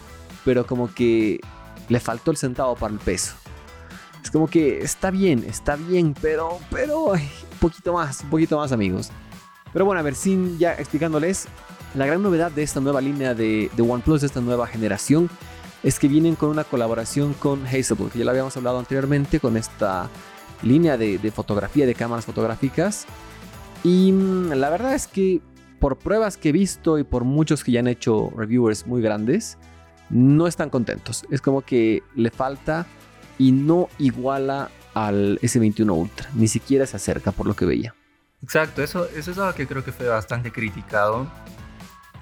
pero 0.44 0.66
como 0.66 0.92
que 0.92 1.40
le 1.88 2.00
faltó 2.00 2.30
el 2.30 2.36
centavo 2.36 2.76
para 2.76 2.92
el 2.92 3.00
peso. 3.00 3.34
Es 4.22 4.30
como 4.30 4.48
que 4.48 4.80
está 4.80 5.10
bien, 5.10 5.44
está 5.46 5.76
bien, 5.76 6.14
pero, 6.20 6.58
pero 6.70 7.12
un 7.12 7.20
poquito 7.60 7.92
más, 7.92 8.22
un 8.22 8.30
poquito 8.30 8.58
más 8.58 8.72
amigos. 8.72 9.10
Pero 9.72 9.84
bueno, 9.84 10.00
a 10.00 10.02
ver, 10.02 10.14
sin 10.14 10.58
ya 10.58 10.74
explicándoles, 10.74 11.46
la 11.94 12.06
gran 12.06 12.22
novedad 12.22 12.50
de 12.50 12.62
esta 12.62 12.80
nueva 12.80 13.00
línea 13.00 13.34
de, 13.34 13.70
OnePlus, 13.78 14.22
de 14.22 14.26
esta 14.26 14.40
nueva 14.40 14.66
generación, 14.66 15.30
es 15.82 15.98
que 15.98 16.08
vienen 16.08 16.34
con 16.34 16.50
una 16.50 16.64
colaboración 16.64 17.34
con 17.34 17.66
Hazelwood, 17.66 18.10
que 18.10 18.18
ya 18.18 18.24
lo 18.24 18.32
habíamos 18.32 18.56
hablado 18.56 18.78
anteriormente, 18.78 19.38
con 19.38 19.56
esta 19.56 20.08
línea 20.62 20.96
de, 20.96 21.18
de 21.18 21.30
fotografía, 21.30 21.86
de 21.86 21.94
cámaras 21.94 22.24
fotográficas. 22.24 23.06
Y 23.86 24.10
mm, 24.10 24.50
la 24.54 24.68
verdad 24.68 24.94
es 24.94 25.06
que 25.06 25.40
por 25.78 25.96
pruebas 25.96 26.36
que 26.36 26.48
he 26.48 26.52
visto 26.52 26.98
y 26.98 27.04
por 27.04 27.22
muchos 27.22 27.62
que 27.62 27.70
ya 27.70 27.78
han 27.78 27.86
hecho 27.86 28.32
reviewers 28.36 28.84
muy 28.84 29.00
grandes, 29.00 29.58
no 30.10 30.48
están 30.48 30.70
contentos. 30.70 31.24
Es 31.30 31.40
como 31.40 31.62
que 31.62 32.02
le 32.16 32.32
falta 32.32 32.84
y 33.38 33.52
no 33.52 33.88
iguala 33.98 34.72
al 34.94 35.38
S21 35.40 35.96
Ultra, 35.96 36.28
ni 36.34 36.48
siquiera 36.48 36.84
se 36.84 36.96
acerca 36.96 37.30
por 37.30 37.46
lo 37.46 37.54
que 37.54 37.64
veía. 37.64 37.94
Exacto, 38.42 38.82
eso, 38.82 39.06
eso 39.14 39.30
es 39.30 39.38
algo 39.38 39.54
que 39.54 39.68
creo 39.68 39.84
que 39.84 39.92
fue 39.92 40.08
bastante 40.08 40.50
criticado. 40.50 41.28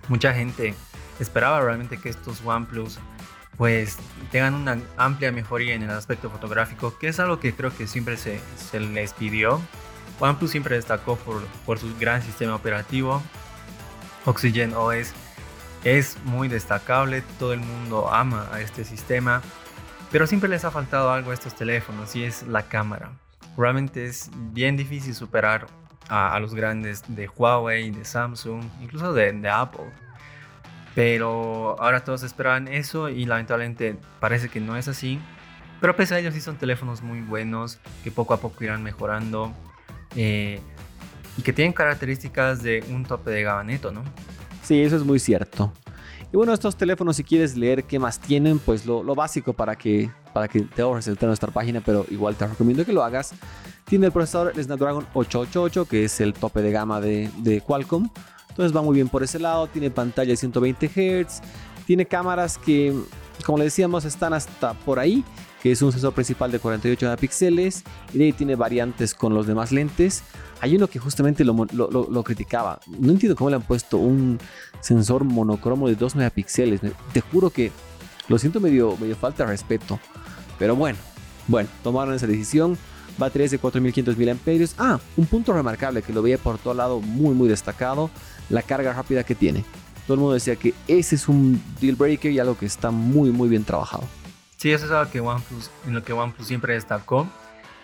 Mucha 0.09 0.35
gente 0.35 0.75
esperaba 1.19 1.63
realmente 1.63 1.97
que 1.97 2.11
estos 2.11 2.43
OnePlus 2.45 2.99
pues 3.57 3.97
tengan 4.31 4.53
una 4.53 4.79
amplia 4.99 5.33
mejoría 5.33 5.75
en 5.75 5.85
el 5.85 5.91
aspecto 5.91 6.29
fotográfico, 6.29 6.99
que 6.99 7.09
es 7.09 7.21
algo 7.21 7.41
que 7.41 7.55
creo 7.55 7.75
que 7.75 7.87
siempre 7.87 8.19
se, 8.19 8.39
se 8.71 8.81
les 8.81 9.15
pidió. 9.15 9.63
OnePlus 10.21 10.51
siempre 10.51 10.77
destacó 10.77 11.17
por, 11.17 11.45
por 11.67 11.79
su 11.79 11.97
gran 11.99 12.23
sistema 12.23 12.55
operativo. 12.55 13.23
Oxygen 14.25 14.75
OS 14.75 15.13
es 15.85 16.17
muy 16.25 16.49
destacable, 16.49 17.23
todo 17.39 17.53
el 17.53 17.61
mundo 17.61 18.13
ama 18.13 18.49
a 18.53 18.61
este 18.61 18.85
sistema. 18.85 19.43
Pero 20.11 20.27
siempre 20.27 20.49
les 20.49 20.65
ha 20.65 20.71
faltado 20.71 21.11
algo 21.11 21.31
a 21.31 21.35
estos 21.35 21.55
teléfonos 21.55 22.15
y 22.17 22.25
es 22.25 22.45
la 22.45 22.63
cámara. 22.63 23.13
Realmente 23.57 24.05
es 24.05 24.31
bien 24.35 24.77
difícil 24.77 25.15
superar 25.15 25.67
a, 26.09 26.39
los 26.41 26.55
grandes 26.55 27.03
de 27.09 27.29
Huawei, 27.29 27.91
de 27.91 28.05
Samsung, 28.05 28.63
incluso 28.81 29.13
de, 29.13 29.33
de 29.33 29.49
Apple. 29.49 29.91
Pero 30.95 31.77
ahora 31.81 32.05
todos 32.05 32.23
esperan 32.23 32.69
eso 32.69 33.09
y 33.09 33.25
lamentablemente 33.25 33.97
parece 34.21 34.49
que 34.49 34.61
no 34.61 34.77
es 34.77 34.89
así. 34.89 35.21
Pero 35.81 35.97
pese 35.97 36.15
a 36.15 36.19
ello 36.21 36.31
sí 36.31 36.41
son 36.41 36.57
teléfonos 36.57 37.03
muy 37.03 37.21
buenos 37.21 37.79
que 38.05 38.11
poco 38.11 38.33
a 38.33 38.41
poco 38.41 38.63
irán 38.65 38.83
mejorando 38.83 39.53
eh, 40.17 40.61
y 41.37 41.43
que 41.43 41.53
tienen 41.53 41.73
características 41.73 42.63
de 42.63 42.85
un 42.91 43.05
tope 43.05 43.31
de 43.31 43.43
gama 43.43 43.65
neto, 43.65 43.91
¿no? 43.91 44.03
Sí, 44.63 44.81
eso 44.81 44.97
es 44.97 45.05
muy 45.05 45.19
cierto. 45.19 45.73
Y 46.33 46.37
bueno, 46.37 46.53
estos 46.53 46.77
teléfonos, 46.77 47.17
si 47.17 47.25
quieres 47.25 47.57
leer 47.57 47.85
qué 47.85 47.99
más 47.99 48.19
tienen, 48.19 48.59
pues 48.59 48.87
lo, 48.87 49.03
básico 49.15 49.53
para 49.53 49.77
que, 49.77 50.11
para 50.33 50.49
que 50.49 50.63
te 50.63 50.83
ahorres 50.83 51.07
el 51.07 51.17
en 51.21 51.29
nuestra 51.29 51.53
página, 51.53 51.81
pero 51.81 52.05
igual 52.11 52.35
te 52.35 52.47
recomiendo 52.47 52.85
que 52.85 52.93
lo 52.93 53.05
hagas. 53.05 53.35
Tiene 53.85 54.07
el 54.07 54.13
procesador 54.13 54.53
Snapdragon 54.61 55.07
888, 55.15 55.85
que 55.87 56.05
es 56.05 56.21
el 56.21 56.33
tope 56.33 56.63
de 56.63 56.73
gama 56.73 57.01
de, 57.01 57.31
de 57.39 57.61
Qualcomm. 57.61 58.09
Entonces 58.49 58.77
va 58.77 58.83
muy 58.83 58.95
bien 58.95 59.09
por 59.09 59.23
ese 59.23 59.39
lado. 59.39 59.67
Tiene 59.69 59.91
pantalla 59.91 60.31
de 60.31 60.37
120 60.37 60.89
Hz. 60.89 61.41
Tiene 61.87 62.07
cámaras 62.07 62.59
que, 62.59 62.93
como 63.45 63.59
le 63.59 63.65
decíamos, 63.65 64.05
están 64.05 64.33
hasta 64.33 64.75
por 64.75 64.99
ahí 64.99 65.25
que 65.65 65.73
es 65.73 65.81
un 65.81 65.93
sensor 65.93 66.13
principal 66.13 66.53
de 66.53 66.59
48 66.59 67.07
megapíxeles 67.07 67.85
y 68.13 68.19
de 68.19 68.25
ahí 68.25 68.33
tiene 68.35 68.55
variantes 68.55 69.15
con 69.15 69.33
los 69.33 69.47
demás 69.47 69.73
lentes. 69.73 70.23
Hay 70.61 70.77
uno 70.77 70.89
que 70.89 70.99
justamente 70.99 71.43
lo, 71.43 71.57
criticaba. 72.23 72.81
No 72.87 73.13
entiendo 73.13 73.35
cómo 73.35 73.49
le 73.49 73.57
han 73.57 73.63
puesto 73.63 73.97
un 73.97 74.39
sensor 74.81 75.25
monocromo 75.25 75.89
de 75.89 75.95
2 75.95 76.17
megapíxeles. 76.17 76.83
Te 77.15 77.21
juro 77.23 77.49
que 77.49 77.73
lo 78.29 78.37
siento 78.37 78.61
medio, 78.61 78.95
medio 78.99 79.17
falta 79.17 79.45
de 79.45 79.53
respeto. 79.53 79.99
Pero 80.59 80.77
bueno, 80.77 80.99
bueno, 81.49 81.71
tomaron 81.83 82.13
esa 82.13 82.27
decisión. 82.27 82.77
Baterías 83.17 83.51
de 83.51 83.59
4500 83.59 84.19
mAh. 84.19 84.67
Ah, 84.77 85.01
un 85.17 85.25
punto 85.25 85.55
remarcable 85.55 86.03
que 86.03 86.13
lo 86.13 86.21
veía 86.21 86.37
por 86.37 86.59
todo 86.59 86.75
lado 86.75 87.01
muy 87.01 87.35
muy 87.35 87.49
destacado, 87.49 88.11
la 88.51 88.61
carga 88.61 88.93
rápida 88.93 89.25
que 89.25 89.35
tiene. 89.35 89.65
Todo 90.07 90.17
el 90.17 90.21
mundo 90.21 90.35
decía 90.35 90.57
que 90.57 90.75
ese 90.89 91.15
es 91.15 91.27
un 91.27 91.59
deal 91.81 91.97
breaker 91.97 92.31
y 92.31 92.39
algo 92.39 92.59
que 92.59 92.67
está 92.67 92.91
muy 92.91 93.31
muy 93.31 93.49
bien 93.49 93.65
trabajado. 93.65 94.05
Sí, 94.65 94.73
eso 94.73 94.87
es 94.87 94.93
algo 94.93 95.11
que 95.11 95.21
OnePlus, 95.21 95.71
en 95.87 95.93
lo 95.93 96.03
que 96.03 96.15
OnePlus 96.15 96.49
siempre 96.49 96.73
destacó. 96.73 97.29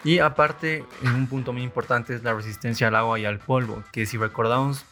Y 0.02 0.20
aparte, 0.20 0.87
un 1.02 1.26
punto 1.26 1.52
muy 1.52 1.62
importante 1.62 2.14
es 2.14 2.22
la 2.22 2.32
resistencia 2.32 2.88
al 2.88 2.94
agua 2.94 3.18
y 3.18 3.26
al 3.26 3.38
polvo, 3.38 3.84
que 3.92 4.06
si 4.06 4.16
recordamos, 4.16 4.87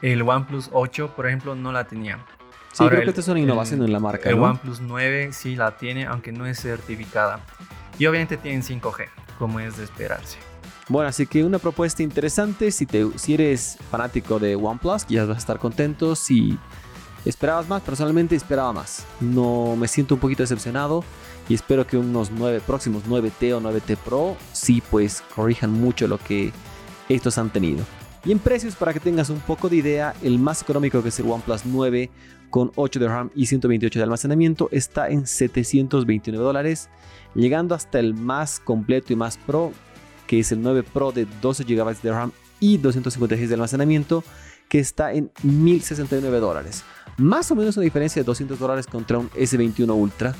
el 0.00 0.22
OnePlus 0.22 0.70
8, 0.72 1.14
por 1.16 1.26
ejemplo, 1.26 1.56
no 1.56 1.72
la 1.72 1.88
tenía. 1.88 2.24
Sí, 2.70 2.86
creo 2.86 3.02
que 3.02 3.08
esta 3.08 3.20
es 3.20 3.26
una 3.26 3.40
innovación 3.40 3.82
en 3.82 3.90
la 3.90 3.98
marca. 3.98 4.30
El 4.30 4.38
OnePlus 4.38 4.80
9 4.80 5.32
sí 5.32 5.56
la 5.56 5.76
tiene, 5.76 6.06
aunque 6.06 6.30
no 6.30 6.46
es 6.46 6.60
certificada. 6.60 7.40
Y 7.98 8.06
obviamente 8.06 8.36
tienen 8.36 8.62
5G, 8.62 9.08
como 9.40 9.58
es 9.58 9.76
de 9.76 9.82
esperarse. 9.82 10.38
Bueno, 10.86 11.08
así 11.08 11.26
que 11.26 11.42
una 11.42 11.58
propuesta 11.58 12.04
interesante. 12.04 12.70
Si, 12.70 12.86
te, 12.86 13.04
si 13.18 13.34
eres 13.34 13.76
fanático 13.90 14.38
de 14.38 14.54
OnePlus, 14.54 15.04
ya 15.08 15.24
vas 15.24 15.34
a 15.34 15.40
estar 15.40 15.58
contento. 15.58 16.14
Si 16.14 16.56
¿Esperabas 17.28 17.68
más? 17.68 17.82
Personalmente 17.82 18.34
esperaba 18.34 18.72
más. 18.72 19.04
No 19.20 19.76
me 19.76 19.86
siento 19.86 20.14
un 20.14 20.20
poquito 20.20 20.42
decepcionado 20.42 21.04
y 21.46 21.52
espero 21.52 21.86
que 21.86 21.98
unos 21.98 22.30
nueve, 22.30 22.62
próximos 22.66 23.04
9T 23.04 23.52
o 23.52 23.60
9T 23.60 23.98
Pro 23.98 24.34
sí 24.54 24.82
pues 24.90 25.22
corrijan 25.36 25.70
mucho 25.70 26.08
lo 26.08 26.16
que 26.16 26.52
estos 27.10 27.36
han 27.36 27.50
tenido. 27.50 27.84
Y 28.24 28.32
en 28.32 28.38
precios, 28.38 28.76
para 28.76 28.94
que 28.94 29.00
tengas 29.00 29.28
un 29.28 29.40
poco 29.40 29.68
de 29.68 29.76
idea, 29.76 30.14
el 30.22 30.38
más 30.38 30.62
económico 30.62 31.02
que 31.02 31.10
es 31.10 31.20
el 31.20 31.30
OnePlus 31.30 31.66
9 31.66 32.10
con 32.48 32.72
8 32.76 32.98
de 32.98 33.08
RAM 33.08 33.30
y 33.34 33.44
128 33.44 33.98
de 33.98 34.02
almacenamiento 34.02 34.70
está 34.72 35.10
en 35.10 35.26
729 35.26 36.42
dólares, 36.42 36.88
llegando 37.34 37.74
hasta 37.74 37.98
el 37.98 38.14
más 38.14 38.58
completo 38.58 39.12
y 39.12 39.16
más 39.16 39.36
pro, 39.36 39.72
que 40.26 40.40
es 40.40 40.50
el 40.50 40.62
9 40.62 40.82
Pro 40.82 41.12
de 41.12 41.26
12 41.42 41.64
GB 41.64 42.00
de 42.00 42.10
RAM 42.10 42.32
y 42.58 42.78
256 42.78 43.50
de 43.50 43.54
almacenamiento, 43.54 44.24
que 44.68 44.78
está 44.78 45.12
en 45.12 45.30
1069 45.42 46.40
dólares 46.40 46.84
más 47.18 47.50
o 47.50 47.56
menos 47.56 47.76
una 47.76 47.84
diferencia 47.84 48.22
de 48.22 48.26
200 48.26 48.58
dólares 48.58 48.86
contra 48.86 49.18
un 49.18 49.28
S21 49.30 49.92
Ultra 49.92 50.34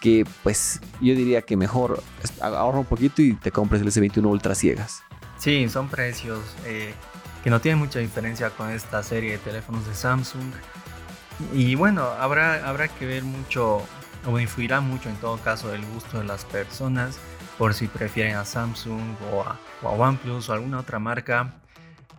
que 0.00 0.24
pues 0.42 0.80
yo 1.00 1.14
diría 1.14 1.42
que 1.42 1.56
mejor 1.56 2.02
ahorra 2.40 2.78
un 2.78 2.84
poquito 2.84 3.22
y 3.22 3.34
te 3.34 3.50
compres 3.50 3.82
el 3.82 3.88
S21 3.88 4.24
Ultra 4.26 4.54
ciegas. 4.54 5.02
Sí, 5.38 5.68
son 5.68 5.88
precios 5.88 6.40
eh, 6.66 6.92
que 7.42 7.50
no 7.50 7.60
tienen 7.60 7.78
mucha 7.78 7.98
diferencia 7.98 8.50
con 8.50 8.70
esta 8.70 9.02
serie 9.02 9.32
de 9.32 9.38
teléfonos 9.38 9.86
de 9.86 9.94
Samsung. 9.94 10.52
Y 11.54 11.74
bueno, 11.74 12.02
habrá, 12.04 12.68
habrá 12.68 12.88
que 12.88 13.06
ver 13.06 13.24
mucho, 13.24 13.82
o 14.26 14.38
influirá 14.38 14.82
mucho 14.82 15.08
en 15.08 15.16
todo 15.16 15.38
caso 15.38 15.74
el 15.74 15.84
gusto 15.86 16.18
de 16.18 16.24
las 16.24 16.44
personas, 16.44 17.18
por 17.56 17.72
si 17.72 17.86
prefieren 17.88 18.36
a 18.36 18.44
Samsung 18.44 19.16
o 19.32 19.42
a, 19.42 19.58
OnePlus 19.82 20.50
o 20.50 20.52
alguna 20.52 20.80
otra 20.80 20.98
marca. 20.98 21.59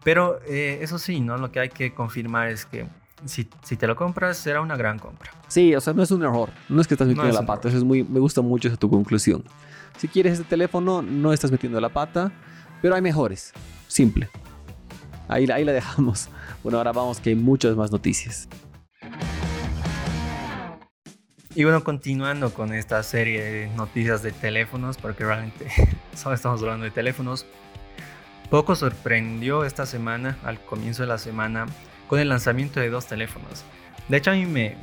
Pero 0.04 0.40
eh, 0.48 0.80
eso 0.82 0.98
sí, 0.98 1.20
¿no? 1.20 1.38
Lo 1.38 1.52
que 1.52 1.60
hay 1.60 1.70
que 1.70 1.94
confirmar 1.94 2.50
es 2.50 2.66
que 2.66 2.88
si, 3.26 3.46
te 3.46 3.88
lo 3.88 3.96
compras, 3.96 4.38
será 4.38 4.62
una 4.62 4.76
gran 4.76 4.98
compra. 4.98 5.32
Sí, 5.48 5.76
o 5.76 5.82
sea, 5.82 5.94
no 5.94 6.02
es 6.02 6.12
un 6.12 6.24
error. 6.24 6.50
No 6.70 6.82
es 6.82 6.88
que 6.88 6.96
estás 6.96 7.08
metiendo 7.08 7.32
la 7.32 7.46
pata. 7.46 7.68
Eso 7.68 7.78
es 7.78 7.84
muy, 7.84 8.04
me 8.04 8.20
gusta 8.20 8.42
mucho 8.42 8.68
esa 8.68 8.78
tu 8.78 8.90
conclusión. 8.90 9.44
Si 9.98 10.08
quieres 10.08 10.34
este 10.34 10.46
teléfono, 10.46 11.02
no 11.02 11.34
estás 11.34 11.52
metiendo 11.52 11.80
la 11.80 11.90
pata, 11.90 12.32
pero 12.82 12.96
hay 12.96 13.02
mejores. 13.02 13.54
Simple. 13.88 14.30
ahí, 15.28 15.50
ahí 15.52 15.64
la 15.64 15.72
dejamos. 15.72 16.30
Bueno, 16.64 16.78
ahora 16.78 16.92
vamos 16.92 17.20
que 17.20 17.32
hay 17.32 17.36
muchas 17.36 17.76
más 17.76 17.92
noticias. 17.92 18.48
Y 21.56 21.64
bueno, 21.64 21.84
continuando 21.84 22.54
con 22.54 22.72
esta 22.72 23.02
serie 23.02 23.42
de 23.42 23.68
noticias 23.70 24.22
de 24.22 24.32
teléfonos, 24.32 24.98
porque 24.98 25.26
realmente 25.26 25.72
solo 26.16 26.36
estamos 26.36 26.62
hablando 26.62 26.86
de 26.86 26.92
teléfonos, 26.92 27.48
poco 28.52 28.76
sorprendió 28.76 29.64
esta 29.64 29.86
semana, 29.86 30.38
al 30.44 30.60
comienzo 30.60 31.04
de 31.04 31.08
la 31.08 31.18
semana, 31.18 31.68
con 32.08 32.20
el 32.20 32.28
lanzamiento 32.28 32.82
de 32.82 32.90
dos 32.90 33.08
teléfonos. 33.08 33.64
De 34.10 34.18
hecho, 34.18 34.32
a 34.32 34.34
mí 34.34 34.46
me, 34.46 34.76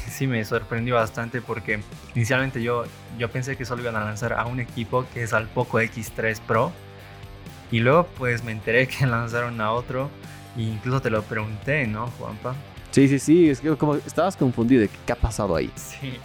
sí 0.10 0.26
me 0.26 0.44
sorprendió 0.44 0.96
bastante 0.96 1.40
porque 1.40 1.80
inicialmente 2.16 2.60
yo, 2.60 2.84
yo 3.18 3.30
pensé 3.30 3.56
que 3.56 3.64
solo 3.64 3.82
iban 3.82 3.94
a 3.94 4.04
lanzar 4.04 4.32
a 4.32 4.44
un 4.46 4.58
equipo 4.58 5.06
que 5.14 5.22
es 5.22 5.32
al 5.32 5.46
Poco 5.46 5.80
X3 5.80 6.40
Pro. 6.40 6.72
Y 7.70 7.78
luego 7.78 8.08
pues 8.18 8.42
me 8.42 8.50
enteré 8.50 8.88
que 8.98 9.06
lanzaron 9.06 9.60
a 9.60 9.70
otro. 9.70 10.10
E 10.56 10.62
incluso 10.62 11.00
te 11.00 11.08
lo 11.08 11.22
pregunté, 11.22 11.86
¿no, 11.86 12.08
Juanpa? 12.18 12.56
Sí, 12.90 13.06
sí, 13.06 13.20
sí. 13.20 13.48
Es 13.48 13.60
que 13.60 13.76
como 13.76 13.94
estabas 13.94 14.36
confundido 14.36 14.82
de 14.82 14.90
qué 15.06 15.12
ha 15.12 15.16
pasado 15.16 15.54
ahí. 15.54 15.70
Sí. 15.76 16.18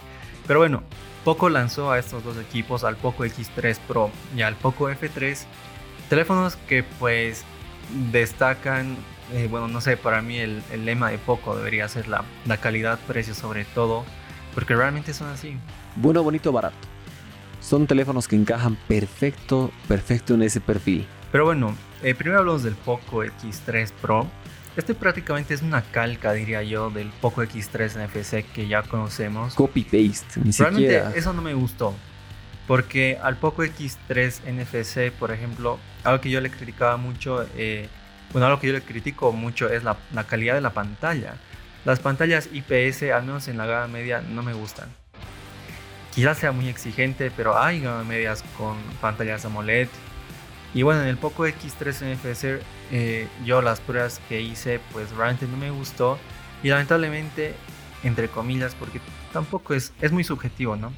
Pero 0.48 0.58
bueno, 0.58 0.82
Poco 1.24 1.48
lanzó 1.48 1.92
a 1.92 1.98
estos 2.00 2.24
dos 2.24 2.36
equipos, 2.38 2.82
al 2.82 2.96
Poco 2.96 3.24
X3 3.24 3.78
Pro 3.86 4.10
y 4.36 4.42
al 4.42 4.56
Poco 4.56 4.90
F3. 4.90 5.46
Teléfonos 6.08 6.56
que 6.56 6.82
pues 6.82 7.44
destacan 8.12 8.96
eh, 9.32 9.46
bueno, 9.50 9.68
no 9.68 9.80
sé, 9.80 9.96
para 9.96 10.22
mí 10.22 10.38
el, 10.38 10.62
lema 10.84 11.10
de 11.10 11.18
Poco 11.18 11.54
debería 11.54 11.86
ser 11.88 12.08
la, 12.08 12.24
la 12.46 12.56
calidad-precio 12.56 13.34
sobre 13.34 13.64
todo, 13.66 14.04
porque 14.54 14.74
realmente 14.74 15.12
son 15.12 15.28
así. 15.28 15.56
Bueno, 15.96 16.22
bonito, 16.22 16.50
barato. 16.50 16.76
Son 17.60 17.86
teléfonos 17.86 18.26
que 18.26 18.36
encajan 18.36 18.76
perfecto, 18.88 19.70
perfecto 19.86 20.34
en 20.34 20.42
ese 20.42 20.60
perfil. 20.60 21.06
Pero 21.30 21.44
bueno, 21.44 21.74
eh, 22.02 22.14
primero 22.14 22.38
hablamos 22.38 22.62
del 22.62 22.74
Poco 22.74 23.22
X3 23.24 23.92
Pro. 24.00 24.26
Este 24.76 24.94
prácticamente 24.94 25.52
es 25.54 25.62
una 25.62 25.82
calca, 25.82 26.32
diría 26.32 26.62
yo, 26.62 26.88
del 26.88 27.08
Poco 27.20 27.42
X3 27.42 28.06
NFC 28.06 28.50
que 28.52 28.68
ya 28.68 28.82
conocemos. 28.82 29.54
Copy-paste, 29.54 30.40
ni 30.42 30.52
Realmente 30.52 31.02
eso 31.16 31.32
no 31.34 31.42
me 31.42 31.52
gustó. 31.52 31.94
Porque 32.68 33.18
al 33.20 33.36
Poco 33.36 33.64
X3 33.64 34.42
NFC, 34.44 35.10
por 35.10 35.32
ejemplo, 35.32 35.80
algo 36.04 36.20
que 36.20 36.30
yo 36.30 36.40
le 36.40 36.50
criticaba 36.50 36.96
mucho 36.98 37.44
eh, 37.56 37.88
bueno, 38.32 38.46
algo 38.46 38.60
que 38.60 38.66
yo 38.66 38.72
le 38.74 38.82
critico 38.82 39.32
mucho 39.32 39.70
es 39.70 39.82
la, 39.84 39.96
calidad 40.28 40.54
de 40.54 40.60
la 40.60 40.70
pantalla. 40.70 41.36
Las 41.84 42.00
pantallas 42.00 42.48
IPS, 42.52 43.04
al 43.14 43.24
menos 43.24 43.48
en 43.48 43.56
la 43.56 43.66
gama 43.66 43.88
media, 43.88 44.20
no 44.20 44.42
me 44.42 44.52
gustan. 44.52 44.88
Quizás 46.14 46.38
sea 46.38 46.52
muy 46.52 46.68
exigente, 46.68 47.30
pero 47.34 47.58
hay 47.58 47.80
gama 47.80 48.04
medias 48.04 48.44
con 48.58 48.76
pantallas 49.00 49.44
AMOLED. 49.44 49.88
Y 50.74 50.82
bueno, 50.82 51.00
en 51.00 51.08
el 51.08 51.16
Poco 51.16 51.46
X3 51.46 52.16
NFC, 52.16 52.62
eh, 52.92 53.26
yo 53.46 53.62
las 53.62 53.80
pruebas 53.80 54.20
que 54.28 54.42
hice, 54.42 54.80
pues 54.92 55.10
realmente 55.12 55.46
no 55.46 55.56
me 55.56 55.70
gustó. 55.70 56.18
Y 56.62 56.68
lamentablemente, 56.68 57.54
entre 58.02 58.28
comillas, 58.28 58.74
porque 58.74 59.00
tampoco 59.32 59.72
es, 59.72 59.94
es 60.02 60.12
muy 60.12 60.24
subjetivo, 60.24 60.76
¿no? 60.76 60.92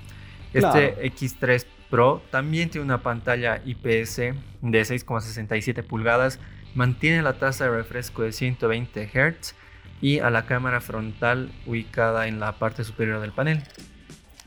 Este 0.52 1.10
X3 1.12 1.64
Pro 1.90 2.22
también 2.30 2.70
tiene 2.70 2.84
una 2.84 3.02
pantalla 3.02 3.60
IPS 3.64 4.16
de 4.16 4.82
6,67 4.82 5.84
pulgadas 5.84 6.38
Mantiene 6.74 7.22
la 7.22 7.32
tasa 7.32 7.64
de 7.64 7.70
refresco 7.70 8.22
de 8.22 8.32
120 8.32 9.08
Hz 9.08 9.54
y 10.00 10.20
a 10.20 10.30
la 10.30 10.46
cámara 10.46 10.80
frontal 10.80 11.50
ubicada 11.66 12.28
en 12.28 12.38
la 12.38 12.52
parte 12.52 12.84
superior 12.84 13.20
del 13.20 13.32
panel. 13.32 13.62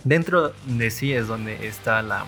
Dentro 0.05 0.53
de 0.65 0.89
sí 0.89 1.13
es 1.13 1.27
donde 1.27 1.67
está 1.67 2.01
la, 2.01 2.25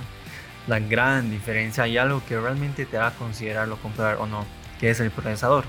la 0.67 0.79
gran 0.79 1.32
diferencia 1.32 1.88
y 1.88 1.98
algo 1.98 2.22
que 2.27 2.39
realmente 2.39 2.86
te 2.86 2.98
va 2.98 3.08
a 3.08 3.15
considerarlo 3.15 3.77
comprar 3.77 4.17
o 4.17 4.27
no, 4.27 4.46
que 4.79 4.89
es 4.89 5.00
el 5.00 5.12
procesador. 5.12 5.63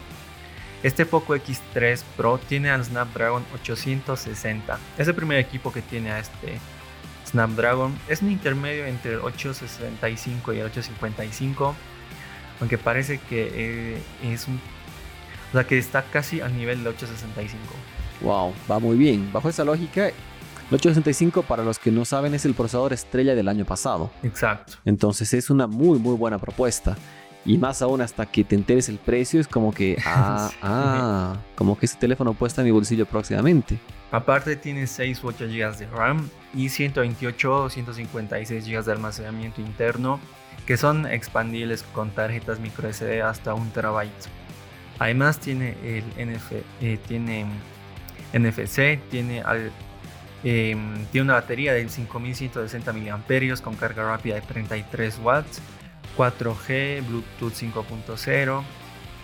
Este 0.83 1.07
Poco 1.07 1.37
X3 1.37 2.03
Pro 2.17 2.39
tiene 2.39 2.71
al 2.71 2.85
Snapdragon 2.85 3.45
860. 3.55 4.79
Es 4.99 5.07
el 5.09 5.15
primer 5.15 5.39
equipo 5.39 5.73
que 5.73 5.83
tiene 5.83 6.11
a 6.11 6.19
este 6.19 6.59
Snapdragon. 7.27 7.99
Es 8.09 8.23
un 8.23 8.31
intermedio 8.31 8.87
entre 8.87 9.15
el 9.15 9.21
865 9.21 10.53
y 10.53 10.59
el 10.59 10.67
855 10.67 11.75
aunque 12.61 12.79
parece 12.79 13.19
que 13.19 13.51
eh, 13.55 14.03
es 14.25 14.49
un... 14.49 14.61
O 15.51 15.53
sea, 15.53 15.65
que 15.65 15.79
está 15.79 16.03
casi 16.03 16.41
al 16.41 16.57
nivel 16.57 16.83
de 16.83 16.91
865. 16.91 17.63
Wow, 18.23 18.53
va 18.71 18.79
muy 18.79 18.97
bien. 18.97 19.31
Bajo 19.33 19.49
esa 19.49 19.65
lógica, 19.65 20.09
el 20.09 20.15
865, 20.71 21.43
para 21.43 21.63
los 21.63 21.79
que 21.79 21.91
no 21.91 22.05
saben, 22.05 22.35
es 22.35 22.45
el 22.45 22.55
procesador 22.55 22.93
estrella 22.93 23.35
del 23.35 23.49
año 23.49 23.65
pasado. 23.65 24.11
Exacto. 24.23 24.75
Entonces 24.85 25.33
es 25.35 25.51
una 25.51 25.67
muy, 25.67 25.99
muy 25.99 26.17
buena 26.17 26.39
propuesta. 26.39 26.97
Y 27.47 27.59
más 27.59 27.81
aún 27.81 28.01
hasta 28.01 28.27
que 28.27 28.45
te 28.45 28.57
enteres 28.57 28.89
el 28.89 28.99
precio, 28.99 29.41
es 29.41 29.49
como 29.49 29.73
que, 29.73 29.97
ah, 30.05 30.51
ah, 30.63 31.37
como 31.55 31.79
que 31.79 31.87
ese 31.87 31.97
teléfono 31.97 32.35
puede 32.35 32.49
estar 32.49 32.63
en 32.63 32.67
mi 32.67 32.73
bolsillo 32.73 33.07
próximamente. 33.07 33.79
Aparte 34.11 34.57
tiene 34.57 34.87
6 34.87 35.23
u 35.25 35.29
8 35.29 35.47
GB 35.47 35.79
de 35.79 35.87
RAM 35.87 36.29
y 36.55 36.69
128 36.69 37.65
o 37.65 37.71
156 37.71 38.67
GB 38.67 38.85
de 38.85 38.93
almacenamiento 38.93 39.61
interno 39.61 40.21
que 40.67 40.77
son 40.77 41.07
expandibles 41.07 41.85
con 41.93 42.11
tarjetas 42.11 42.59
micro 42.59 42.93
SD 42.93 43.23
hasta 43.23 43.55
un 43.55 43.71
terabyte. 43.71 44.11
Además 44.99 45.39
tiene 45.39 45.77
el 45.85 46.05
NF, 46.17 46.53
eh, 46.81 46.99
tiene 47.07 47.47
NFC, 48.33 48.99
tiene, 49.11 49.43
em, 50.43 51.07
tiene 51.07 51.25
una 51.25 51.35
batería 51.35 51.73
de 51.73 51.89
5160 51.89 52.93
mAh 52.93 53.63
con 53.63 53.77
carga 53.77 54.09
rápida 54.09 54.35
de 54.37 54.41
33 54.41 55.21
watts, 55.23 55.61
4G, 56.17 57.07
Bluetooth 57.07 57.53
5.0 57.53 58.63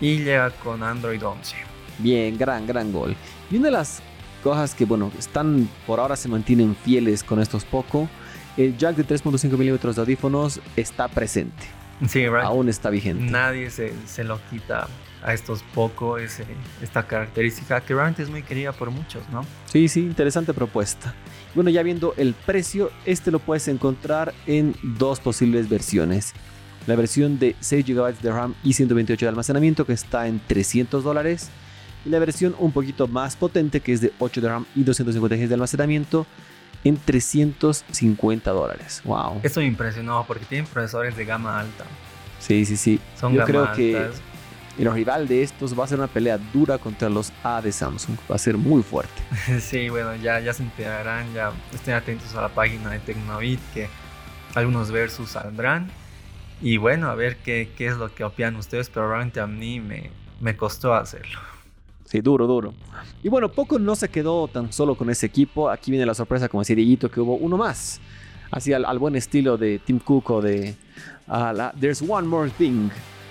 y 0.01 0.17
llega 0.17 0.49
con 0.51 0.83
Android 0.83 1.23
11. 1.23 1.55
Bien, 1.99 2.37
gran, 2.37 2.65
gran 2.65 2.91
gol. 2.91 3.15
Y 3.51 3.57
una 3.57 3.65
de 3.65 3.71
las 3.71 4.01
cosas 4.43 4.75
que, 4.75 4.85
bueno, 4.85 5.11
están 5.17 5.69
por 5.85 5.99
ahora 5.99 6.15
se 6.15 6.27
mantienen 6.27 6.75
fieles 6.75 7.23
con 7.23 7.39
estos 7.39 7.65
poco 7.65 8.09
el 8.57 8.77
jack 8.77 8.95
de 8.95 9.07
3.5 9.07 9.57
milímetros 9.57 9.95
de 9.95 10.01
audífonos 10.01 10.59
está 10.75 11.07
presente. 11.07 11.63
Sí, 12.07 12.27
right. 12.27 12.43
Aún 12.43 12.69
está 12.69 12.89
vigente. 12.89 13.31
Nadie 13.31 13.69
se, 13.69 13.93
se 14.05 14.23
lo 14.23 14.39
quita 14.49 14.87
a 15.23 15.33
estos 15.33 15.63
poco 15.73 16.17
ese, 16.17 16.45
esta 16.81 17.07
característica 17.07 17.81
que 17.81 17.93
realmente 17.93 18.23
es 18.23 18.29
muy 18.29 18.43
querida 18.43 18.73
por 18.73 18.91
muchos, 18.91 19.27
¿no? 19.29 19.45
Sí, 19.65 19.87
sí, 19.87 20.01
interesante 20.01 20.53
propuesta. 20.53 21.15
Bueno, 21.55 21.69
ya 21.69 21.81
viendo 21.81 22.13
el 22.17 22.33
precio, 22.33 22.91
este 23.05 23.31
lo 23.31 23.39
puedes 23.39 23.67
encontrar 23.67 24.33
en 24.45 24.75
dos 24.83 25.19
posibles 25.19 25.69
versiones. 25.69 26.33
La 26.87 26.95
versión 26.95 27.39
de 27.39 27.55
6 27.59 27.85
GB 27.85 28.19
de 28.19 28.31
RAM 28.31 28.55
y 28.63 28.73
128 28.73 29.25
de 29.25 29.29
almacenamiento 29.29 29.85
que 29.85 29.93
está 29.93 30.27
en 30.27 30.41
300 30.45 31.03
dólares. 31.03 31.49
Y 32.05 32.09
la 32.09 32.19
versión 32.19 32.55
un 32.59 32.71
poquito 32.71 33.07
más 33.07 33.35
potente 33.35 33.79
que 33.79 33.93
es 33.93 34.01
de 34.01 34.11
8 34.19 34.41
de 34.41 34.49
RAM 34.49 34.65
y 34.75 34.83
250 34.83 35.35
GB 35.35 35.47
de 35.47 35.53
almacenamiento 35.53 36.25
en 36.83 36.97
350 36.97 38.51
dólares. 38.51 39.01
Wow. 39.05 39.39
Esto 39.43 39.61
me 39.61 39.67
impresionó 39.67 40.25
porque 40.27 40.45
tienen 40.45 40.67
procesadores 40.67 41.15
de 41.15 41.25
gama 41.25 41.59
alta. 41.59 41.85
Sí, 42.39 42.65
sí, 42.65 42.75
sí. 42.75 42.99
Son 43.17 43.33
Yo 43.33 43.45
creo 43.45 43.71
que 43.71 44.09
el 44.77 44.91
rival 44.91 45.27
de 45.27 45.43
estos 45.43 45.77
va 45.79 45.85
a 45.85 45.87
ser 45.87 45.99
una 45.99 46.07
pelea 46.07 46.37
dura 46.51 46.77
contra 46.77 47.09
los 47.09 47.31
A 47.43 47.61
de 47.61 47.71
Samsung. 47.71 48.17
Va 48.29 48.35
a 48.35 48.39
ser 48.39 48.57
muy 48.57 48.83
fuerte. 48.83 49.21
sí, 49.61 49.87
bueno, 49.89 50.15
ya, 50.15 50.39
ya 50.39 50.53
se 50.53 50.63
enterarán. 50.63 51.33
Ya 51.33 51.53
estén 51.73 51.93
atentos 51.93 52.35
a 52.35 52.41
la 52.41 52.49
página 52.49 52.89
de 52.89 52.99
Tecnobit 52.99 53.59
que 53.73 53.87
algunos 54.55 54.91
versus 54.91 55.29
saldrán. 55.31 55.89
Y 56.61 56.77
bueno, 56.77 57.09
a 57.09 57.15
ver 57.15 57.37
qué, 57.37 57.69
qué 57.77 57.87
es 57.87 57.97
lo 57.97 58.13
que 58.13 58.23
opinan 58.23 58.55
ustedes. 58.55 58.89
Pero 58.89 59.09
realmente 59.09 59.39
a 59.39 59.47
mí 59.47 59.79
me, 59.79 60.11
me 60.39 60.55
costó 60.55 60.93
hacerlo. 60.93 61.39
Sí, 62.05 62.21
duro, 62.21 62.45
duro. 62.45 62.73
Y 63.23 63.29
bueno, 63.29 63.49
poco 63.49 63.79
no 63.79 63.95
se 63.95 64.09
quedó 64.09 64.47
tan 64.47 64.71
solo 64.71 64.95
con 64.95 65.09
ese 65.09 65.25
equipo. 65.25 65.69
Aquí 65.69 65.89
viene 65.89 66.05
la 66.05 66.13
sorpresa, 66.13 66.47
como 66.47 66.61
decía 66.61 66.75
Dieguito, 66.75 67.09
que 67.09 67.19
hubo 67.19 67.35
uno 67.35 67.57
más. 67.57 67.99
Así 68.51 68.71
al, 68.71 68.99
buen 68.99 69.15
estilo 69.15 69.57
de 69.57 69.79
Tim 69.79 69.97
Cook 69.97 70.29
o 70.29 70.41
de 70.41 70.75
There's 71.79 72.03
One 72.07 72.27
More 72.27 72.51
Thing. 72.51 72.89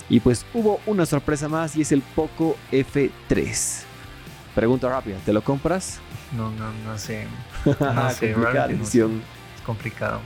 Y 0.08 0.18
pues 0.18 0.44
hubo 0.52 0.80
una 0.87 1.06
sorpresa 1.06 1.48
más 1.48 1.76
y 1.76 1.82
es 1.82 1.92
el 1.92 2.02
Poco 2.02 2.56
F3. 2.72 3.85
Pregunta 4.54 4.88
rápida, 4.88 5.16
¿te 5.24 5.32
lo 5.32 5.42
compras? 5.42 6.00
No, 6.37 6.50
no, 6.50 6.72
no 6.85 6.98
sé. 6.98 7.26
No 7.80 8.11
sé, 8.11 8.32
Es 8.32 9.62
complicado. 9.64 10.18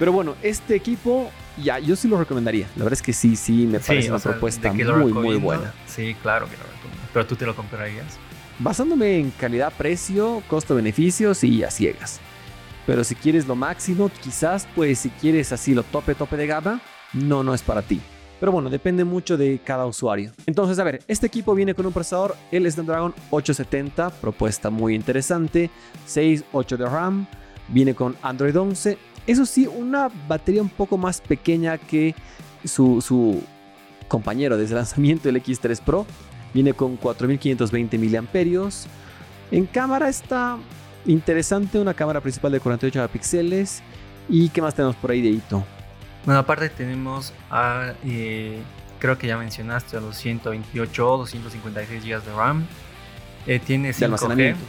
Pero 0.00 0.10
bueno, 0.10 0.34
este 0.42 0.74
equipo, 0.74 1.30
ya, 1.56 1.78
yo 1.78 1.96
sí 1.96 2.08
lo 2.08 2.18
recomendaría. 2.18 2.66
La 2.76 2.84
verdad 2.84 2.94
es 2.94 3.02
que 3.02 3.12
sí, 3.12 3.36
sí, 3.36 3.66
me 3.66 3.80
parece 3.80 4.10
una 4.10 4.18
propuesta 4.18 4.72
muy, 4.72 5.12
muy 5.12 5.36
buena. 5.36 5.72
Sí, 5.86 6.14
claro 6.22 6.46
que 6.46 6.56
lo 6.56 6.62
recomiendo. 6.64 7.08
¿Pero 7.12 7.26
tú 7.26 7.36
te 7.36 7.46
lo 7.46 7.54
comprarías? 7.54 8.18
Basándome 8.58 9.18
en 9.18 9.30
calidad, 9.30 9.72
precio, 9.76 10.42
costo-beneficios 10.48 11.42
y 11.44 11.64
a 11.64 11.70
ciegas. 11.70 12.20
Pero 12.86 13.04
si 13.04 13.14
quieres 13.14 13.46
lo 13.46 13.56
máximo, 13.56 14.10
quizás, 14.22 14.66
pues 14.74 14.98
si 14.98 15.10
quieres 15.10 15.52
así 15.52 15.74
lo 15.74 15.82
tope, 15.82 16.14
tope 16.14 16.36
de 16.36 16.46
gama, 16.46 16.80
no, 17.12 17.42
no 17.42 17.54
es 17.54 17.62
para 17.62 17.82
ti. 17.82 18.00
Pero 18.40 18.52
bueno, 18.52 18.70
depende 18.70 19.04
mucho 19.04 19.36
de 19.36 19.60
cada 19.62 19.86
usuario. 19.86 20.32
Entonces, 20.46 20.78
a 20.78 20.84
ver, 20.84 21.02
este 21.06 21.26
equipo 21.26 21.54
viene 21.54 21.74
con 21.74 21.84
un 21.84 21.92
procesador, 21.92 22.36
el 22.50 22.70
Snapdragon 22.70 23.14
870, 23.30 24.10
propuesta 24.10 24.70
muy 24.70 24.94
interesante, 24.94 25.70
6, 26.06 26.44
8 26.52 26.76
de 26.78 26.86
RAM, 26.86 27.26
viene 27.68 27.94
con 27.94 28.16
Android 28.22 28.58
11. 28.58 28.98
Eso 29.26 29.46
sí, 29.46 29.66
una 29.66 30.10
batería 30.28 30.62
un 30.62 30.68
poco 30.68 30.98
más 30.98 31.20
pequeña 31.20 31.78
que 31.78 32.14
su, 32.64 33.00
su 33.00 33.42
compañero 34.08 34.56
de 34.56 34.68
lanzamiento, 34.68 35.28
el 35.28 35.42
X3 35.42 35.80
Pro, 35.80 36.06
Viene 36.52 36.74
con 36.74 36.96
4520 36.96 37.98
miliamperios. 37.98 38.86
En 39.50 39.66
cámara 39.66 40.08
está 40.08 40.58
interesante, 41.06 41.78
una 41.78 41.94
cámara 41.94 42.20
principal 42.20 42.52
de 42.52 42.60
48 42.60 42.98
megapíxeles. 42.98 43.82
¿Y 44.28 44.48
qué 44.48 44.62
más 44.62 44.74
tenemos 44.74 44.96
por 44.96 45.10
ahí 45.10 45.22
de 45.22 45.28
hito? 45.28 45.64
Bueno, 46.24 46.40
aparte 46.40 46.68
tenemos 46.68 47.32
a, 47.50 47.94
eh, 48.04 48.60
creo 48.98 49.16
que 49.16 49.26
ya 49.28 49.38
mencionaste, 49.38 49.96
a 49.96 50.00
los 50.00 50.16
128 50.16 51.08
o 51.08 51.18
256 51.18 52.04
GB 52.04 52.22
de 52.22 52.32
RAM. 52.34 52.66
Eh, 53.46 53.60
tiene 53.60 53.90
5G. 53.92 54.04
almacenamiento. 54.04 54.60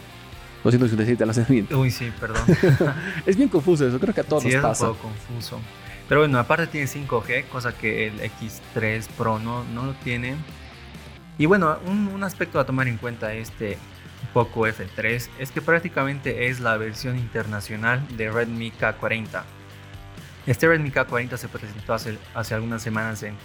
256 0.63 1.17
de 1.17 1.24
almacenamiento. 1.24 1.80
Uy, 1.80 1.91
sí, 1.91 2.12
perdón. 2.19 2.41
es 3.26 3.36
bien 3.36 3.50
confuso 3.50 3.88
eso, 3.88 4.00
creo 4.00 4.13
que 4.13 4.21
a 4.21 4.24
todos 4.24 4.43
sí, 4.43 4.50
nos 4.50 4.56
es 4.56 4.62
pasa. 4.62 4.89
un 4.89 4.95
poco 4.95 5.10
confuso. 5.10 5.60
Pero 6.08 6.21
bueno, 6.21 6.39
aparte 6.39 6.67
tiene 6.67 6.88
5G, 6.88 7.47
cosa 7.47 7.74
que 7.74 8.08
el 8.08 8.19
X3 8.19 9.08
Pro 9.17 9.39
no, 9.39 9.63
no 9.74 9.86
lo 9.86 9.93
tiene. 9.93 10.36
Y 11.38 11.45
bueno, 11.45 11.78
un, 11.86 12.10
un 12.10 12.24
aspecto 12.24 12.60
a 12.60 12.65
tomar 12.65 12.88
en 12.88 12.97
cuenta 12.97 13.34
este 13.34 13.78
Poco 14.34 14.62
F3 14.62 15.30
es 15.39 15.52
que 15.52 15.62
prácticamente 15.62 16.47
es 16.47 16.60
la 16.60 16.78
versión 16.78 17.17
internacional 17.17 18.06
de 18.15 18.32
Redmi 18.32 18.71
K40. 18.71 19.43
Este 20.45 20.67
Redmi 20.67 20.91
K40 20.91 21.38
se 21.38 21.47
presentó 21.50 21.93
hace, 21.93 22.17
hace 22.34 22.56
algunas 22.56 22.82
semanas 22.82 23.24
en, 23.24 23.36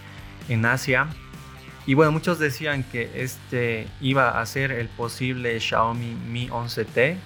en 0.48 0.64
Asia. 0.64 1.08
Y 1.86 1.94
bueno, 1.94 2.10
muchos 2.10 2.40
decían 2.40 2.82
que 2.82 3.10
este 3.14 3.86
iba 4.00 4.40
a 4.40 4.46
ser 4.46 4.72
el 4.72 4.88
posible 4.88 5.58
Xiaomi 5.60 6.16
Mi 6.28 6.48
11T. 6.48 7.16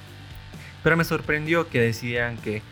Pero 0.82 0.96
me 0.96 1.04
sorprendió 1.04 1.68
que 1.68 1.80
decían 1.80 2.36
que 2.36 2.62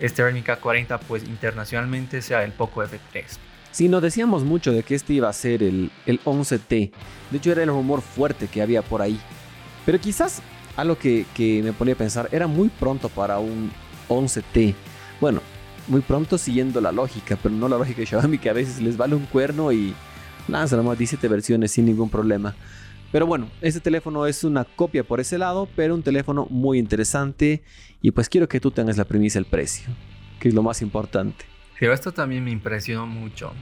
este 0.00 0.24
Redmi 0.24 0.42
K40 0.42 0.98
pues 1.06 1.22
internacionalmente 1.24 2.22
sea 2.22 2.44
el 2.44 2.52
Poco 2.52 2.82
F3. 2.82 3.24
Sí, 3.70 3.88
nos 3.88 4.02
decíamos 4.02 4.42
mucho 4.42 4.72
de 4.72 4.82
que 4.82 4.96
este 4.96 5.12
iba 5.12 5.28
a 5.28 5.32
ser 5.32 5.62
el, 5.62 5.92
el 6.06 6.20
11T. 6.24 6.90
De 7.30 7.36
hecho, 7.36 7.52
era 7.52 7.62
el 7.62 7.68
rumor 7.68 8.00
fuerte 8.00 8.48
que 8.48 8.60
había 8.60 8.82
por 8.82 9.02
ahí. 9.02 9.20
Pero 9.86 10.00
quizás 10.00 10.42
algo 10.76 10.98
que, 10.98 11.26
que 11.34 11.62
me 11.62 11.72
ponía 11.72 11.94
a 11.94 11.98
pensar, 11.98 12.28
era 12.32 12.46
muy 12.46 12.68
pronto 12.68 13.08
para 13.08 13.38
un 13.38 13.70
11T. 14.08 14.74
Bueno, 15.20 15.40
muy 15.86 16.00
pronto 16.00 16.38
siguiendo 16.38 16.80
la 16.80 16.92
lógica, 16.92 17.38
pero 17.42 17.54
no 17.54 17.68
la 17.68 17.78
lógica 17.78 18.00
de 18.00 18.06
Xiaomi 18.06 18.38
que 18.38 18.50
a 18.50 18.52
veces 18.52 18.80
les 18.80 18.96
vale 18.96 19.14
un 19.14 19.26
cuerno 19.26 19.72
y 19.72 19.94
lanzan 20.48 20.84
más 20.84 20.98
17 20.98 21.28
versiones 21.28 21.70
sin 21.72 21.86
ningún 21.86 22.10
problema. 22.10 22.54
Pero 23.10 23.26
bueno, 23.26 23.48
este 23.62 23.80
teléfono 23.80 24.26
es 24.26 24.44
una 24.44 24.64
copia 24.64 25.02
por 25.02 25.20
ese 25.20 25.38
lado, 25.38 25.68
pero 25.74 25.94
un 25.94 26.02
teléfono 26.02 26.46
muy 26.50 26.78
interesante 26.78 27.62
y 28.02 28.10
pues 28.10 28.28
quiero 28.28 28.48
que 28.48 28.60
tú 28.60 28.70
tengas 28.70 28.98
la 28.98 29.04
premisa 29.04 29.38
el 29.38 29.46
precio, 29.46 29.88
que 30.38 30.48
es 30.48 30.54
lo 30.54 30.62
más 30.62 30.82
importante. 30.82 31.46
Pero 31.80 31.92
esto 31.92 32.12
también 32.12 32.44
me 32.44 32.50
impresionó 32.50 33.06
mucho. 33.06 33.52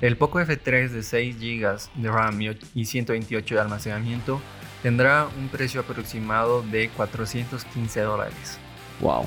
El 0.00 0.16
Poco 0.18 0.40
F3 0.40 0.90
de 0.90 1.02
6 1.02 1.36
GB 1.38 2.02
de 2.02 2.10
RAM 2.10 2.38
y 2.74 2.84
128 2.84 3.54
de 3.54 3.60
almacenamiento 3.60 4.40
tendrá 4.82 5.28
un 5.38 5.48
precio 5.48 5.80
aproximado 5.80 6.62
de 6.62 6.90
415 6.90 8.00
dólares. 8.00 8.58
Wow. 9.00 9.24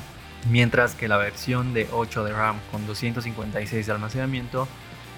Mientras 0.52 0.94
que 0.94 1.08
la 1.08 1.18
versión 1.18 1.74
de 1.74 1.88
8 1.92 2.24
de 2.26 2.32
RAM 2.32 2.58
con 2.72 2.86
256 2.86 3.88
de 3.88 3.92
almacenamiento 3.92 4.68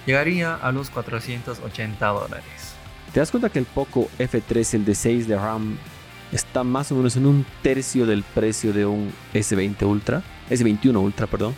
llegaría 0.05 0.55
a 0.55 0.71
los 0.71 0.89
480 0.89 2.07
dólares. 2.07 2.43
¿Te 3.13 3.19
das 3.19 3.31
cuenta 3.31 3.49
que 3.49 3.59
el 3.59 3.65
Poco 3.65 4.07
F3, 4.19 4.75
el 4.75 4.85
de 4.85 4.95
6 4.95 5.27
de 5.27 5.35
RAM, 5.35 5.77
está 6.31 6.63
más 6.63 6.91
o 6.91 6.95
menos 6.95 7.15
en 7.15 7.25
un 7.25 7.45
tercio 7.61 8.05
del 8.05 8.23
precio 8.23 8.71
de 8.71 8.85
un 8.85 9.11
S20 9.33 9.83
Ultra? 9.83 10.21
S21 10.49 10.95
Ultra, 10.97 11.27
perdón. 11.27 11.55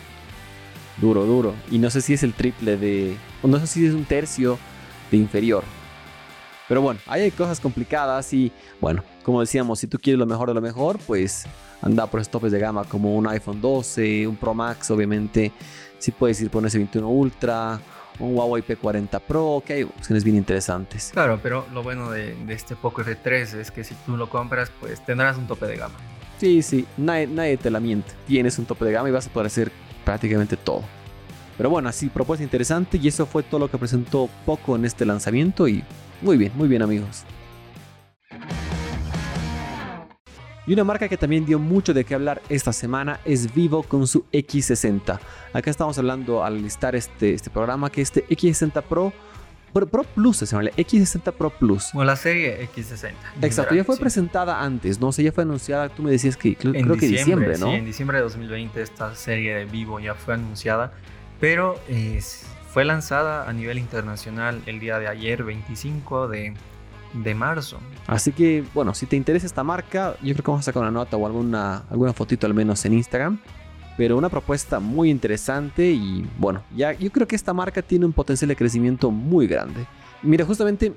Duro, 0.98 1.24
duro. 1.24 1.54
Y 1.70 1.78
no 1.78 1.90
sé 1.90 2.00
si 2.00 2.14
es 2.14 2.22
el 2.22 2.32
triple 2.32 2.76
de... 2.76 3.16
No 3.42 3.58
sé 3.58 3.66
si 3.66 3.86
es 3.86 3.94
un 3.94 4.04
tercio 4.04 4.58
de 5.10 5.16
inferior. 5.18 5.64
Pero 6.68 6.80
bueno, 6.80 7.00
ahí 7.06 7.22
hay 7.22 7.30
cosas 7.30 7.60
complicadas 7.60 8.32
y 8.32 8.50
bueno, 8.80 9.04
como 9.24 9.40
decíamos, 9.40 9.78
si 9.78 9.86
tú 9.86 9.98
quieres 9.98 10.18
lo 10.18 10.26
mejor 10.26 10.48
de 10.48 10.54
lo 10.54 10.62
mejor, 10.62 10.98
pues 11.06 11.44
anda 11.82 12.06
por 12.06 12.24
topes 12.26 12.52
de 12.52 12.58
gama 12.58 12.84
como 12.84 13.14
un 13.14 13.26
iPhone 13.26 13.60
12, 13.60 14.26
un 14.26 14.36
Pro 14.36 14.54
Max, 14.54 14.90
obviamente. 14.90 15.52
Si 15.98 16.12
puedes 16.12 16.40
ir 16.40 16.48
por 16.48 16.62
un 16.62 16.70
S21 16.70 17.02
Ultra, 17.04 17.78
un 18.18 18.36
Huawei 18.36 18.62
P40 18.62 19.20
Pro, 19.20 19.62
que 19.64 19.72
hay 19.74 19.82
opciones 19.82 20.24
bien 20.24 20.36
interesantes. 20.36 21.10
Claro, 21.12 21.40
pero 21.42 21.66
lo 21.72 21.82
bueno 21.82 22.10
de, 22.10 22.34
de, 22.34 22.54
este 22.54 22.76
Poco 22.76 23.02
F3 23.02 23.54
es 23.58 23.70
que 23.70 23.84
si 23.84 23.94
tú 24.06 24.16
lo 24.16 24.28
compras, 24.28 24.70
pues 24.80 25.04
tendrás 25.04 25.36
un 25.36 25.46
tope 25.46 25.66
de 25.66 25.76
gama. 25.76 25.94
Sí, 26.38 26.62
sí, 26.62 26.86
nadie, 26.96 27.26
nadie 27.26 27.56
te 27.56 27.70
la 27.70 27.80
miente. 27.80 28.12
Tienes 28.26 28.58
un 28.58 28.66
tope 28.66 28.84
de 28.84 28.92
gama 28.92 29.08
y 29.08 29.12
vas 29.12 29.26
a 29.26 29.30
poder 29.30 29.46
hacer 29.46 29.72
prácticamente 30.04 30.56
todo. 30.56 30.82
Pero 31.56 31.70
bueno, 31.70 31.88
así, 31.88 32.08
propuesta 32.08 32.42
interesante 32.42 32.98
y 33.00 33.08
eso 33.08 33.26
fue 33.26 33.42
todo 33.42 33.60
lo 33.60 33.70
que 33.70 33.78
presentó 33.78 34.28
Poco 34.44 34.74
en 34.74 34.84
este 34.84 35.04
lanzamiento 35.04 35.68
y 35.68 35.84
muy 36.20 36.36
bien, 36.36 36.52
muy 36.54 36.68
bien 36.68 36.82
amigos. 36.82 37.24
Y 40.64 40.74
una 40.74 40.84
marca 40.84 41.08
que 41.08 41.16
también 41.16 41.44
dio 41.44 41.58
mucho 41.58 41.92
de 41.92 42.04
qué 42.04 42.14
hablar 42.14 42.40
esta 42.48 42.72
semana 42.72 43.18
es 43.24 43.52
Vivo 43.52 43.82
con 43.82 44.06
su 44.06 44.24
X60. 44.32 45.18
Acá 45.52 45.70
estamos 45.70 45.98
hablando 45.98 46.44
al 46.44 46.62
listar 46.62 46.94
este, 46.94 47.34
este 47.34 47.50
programa 47.50 47.90
que 47.90 48.00
este 48.00 48.24
X60 48.28 48.80
Pro, 48.82 49.12
Pro, 49.72 49.88
Pro 49.88 50.04
Plus 50.04 50.36
se 50.36 50.46
llama, 50.46 50.70
X60 50.70 51.32
Pro 51.32 51.50
Plus. 51.50 51.92
O 51.94 52.04
la 52.04 52.14
serie 52.14 52.68
X60. 52.68 53.12
Exacto, 53.42 53.74
ya 53.74 53.82
fue 53.82 53.96
sí. 53.96 54.02
presentada 54.02 54.62
antes, 54.62 55.00
no 55.00 55.10
sé, 55.10 55.24
ya 55.24 55.32
fue 55.32 55.42
anunciada, 55.42 55.88
tú 55.88 56.04
me 56.04 56.12
decías 56.12 56.36
que 56.36 56.54
creo, 56.54 56.72
creo 56.72 56.96
que 56.96 57.08
diciembre, 57.08 57.48
diciembre, 57.48 57.58
¿no? 57.58 57.66
Sí, 57.66 57.72
en 57.72 57.84
diciembre 57.84 58.18
de 58.18 58.22
2020 58.22 58.82
esta 58.82 59.16
serie 59.16 59.56
de 59.56 59.64
Vivo 59.64 59.98
ya 59.98 60.14
fue 60.14 60.34
anunciada, 60.34 60.92
pero 61.40 61.74
eh, 61.88 62.20
fue 62.68 62.84
lanzada 62.84 63.48
a 63.48 63.52
nivel 63.52 63.78
internacional 63.78 64.62
el 64.66 64.78
día 64.78 65.00
de 65.00 65.08
ayer, 65.08 65.42
25 65.42 66.28
de, 66.28 66.54
de 67.12 67.34
marzo. 67.34 67.78
Así 68.06 68.32
que, 68.32 68.64
bueno, 68.74 68.94
si 68.94 69.06
te 69.06 69.16
interesa 69.16 69.46
esta 69.46 69.64
marca, 69.64 70.16
yo 70.22 70.32
creo 70.34 70.44
que 70.44 70.50
vamos 70.50 70.60
a 70.60 70.66
sacar 70.66 70.82
una 70.82 70.90
nota 70.90 71.16
o 71.16 71.26
alguna, 71.26 71.84
alguna 71.90 72.12
fotito 72.12 72.46
al 72.46 72.54
menos 72.54 72.84
en 72.84 72.94
Instagram. 72.94 73.38
Pero 73.96 74.16
una 74.16 74.30
propuesta 74.30 74.80
muy 74.80 75.10
interesante 75.10 75.90
y 75.90 76.26
bueno, 76.38 76.62
ya 76.74 76.92
yo 76.92 77.10
creo 77.12 77.26
que 77.26 77.36
esta 77.36 77.52
marca 77.52 77.82
tiene 77.82 78.06
un 78.06 78.12
potencial 78.12 78.48
de 78.48 78.56
crecimiento 78.56 79.10
muy 79.10 79.46
grande. 79.46 79.86
Mira, 80.22 80.46
justamente 80.46 80.94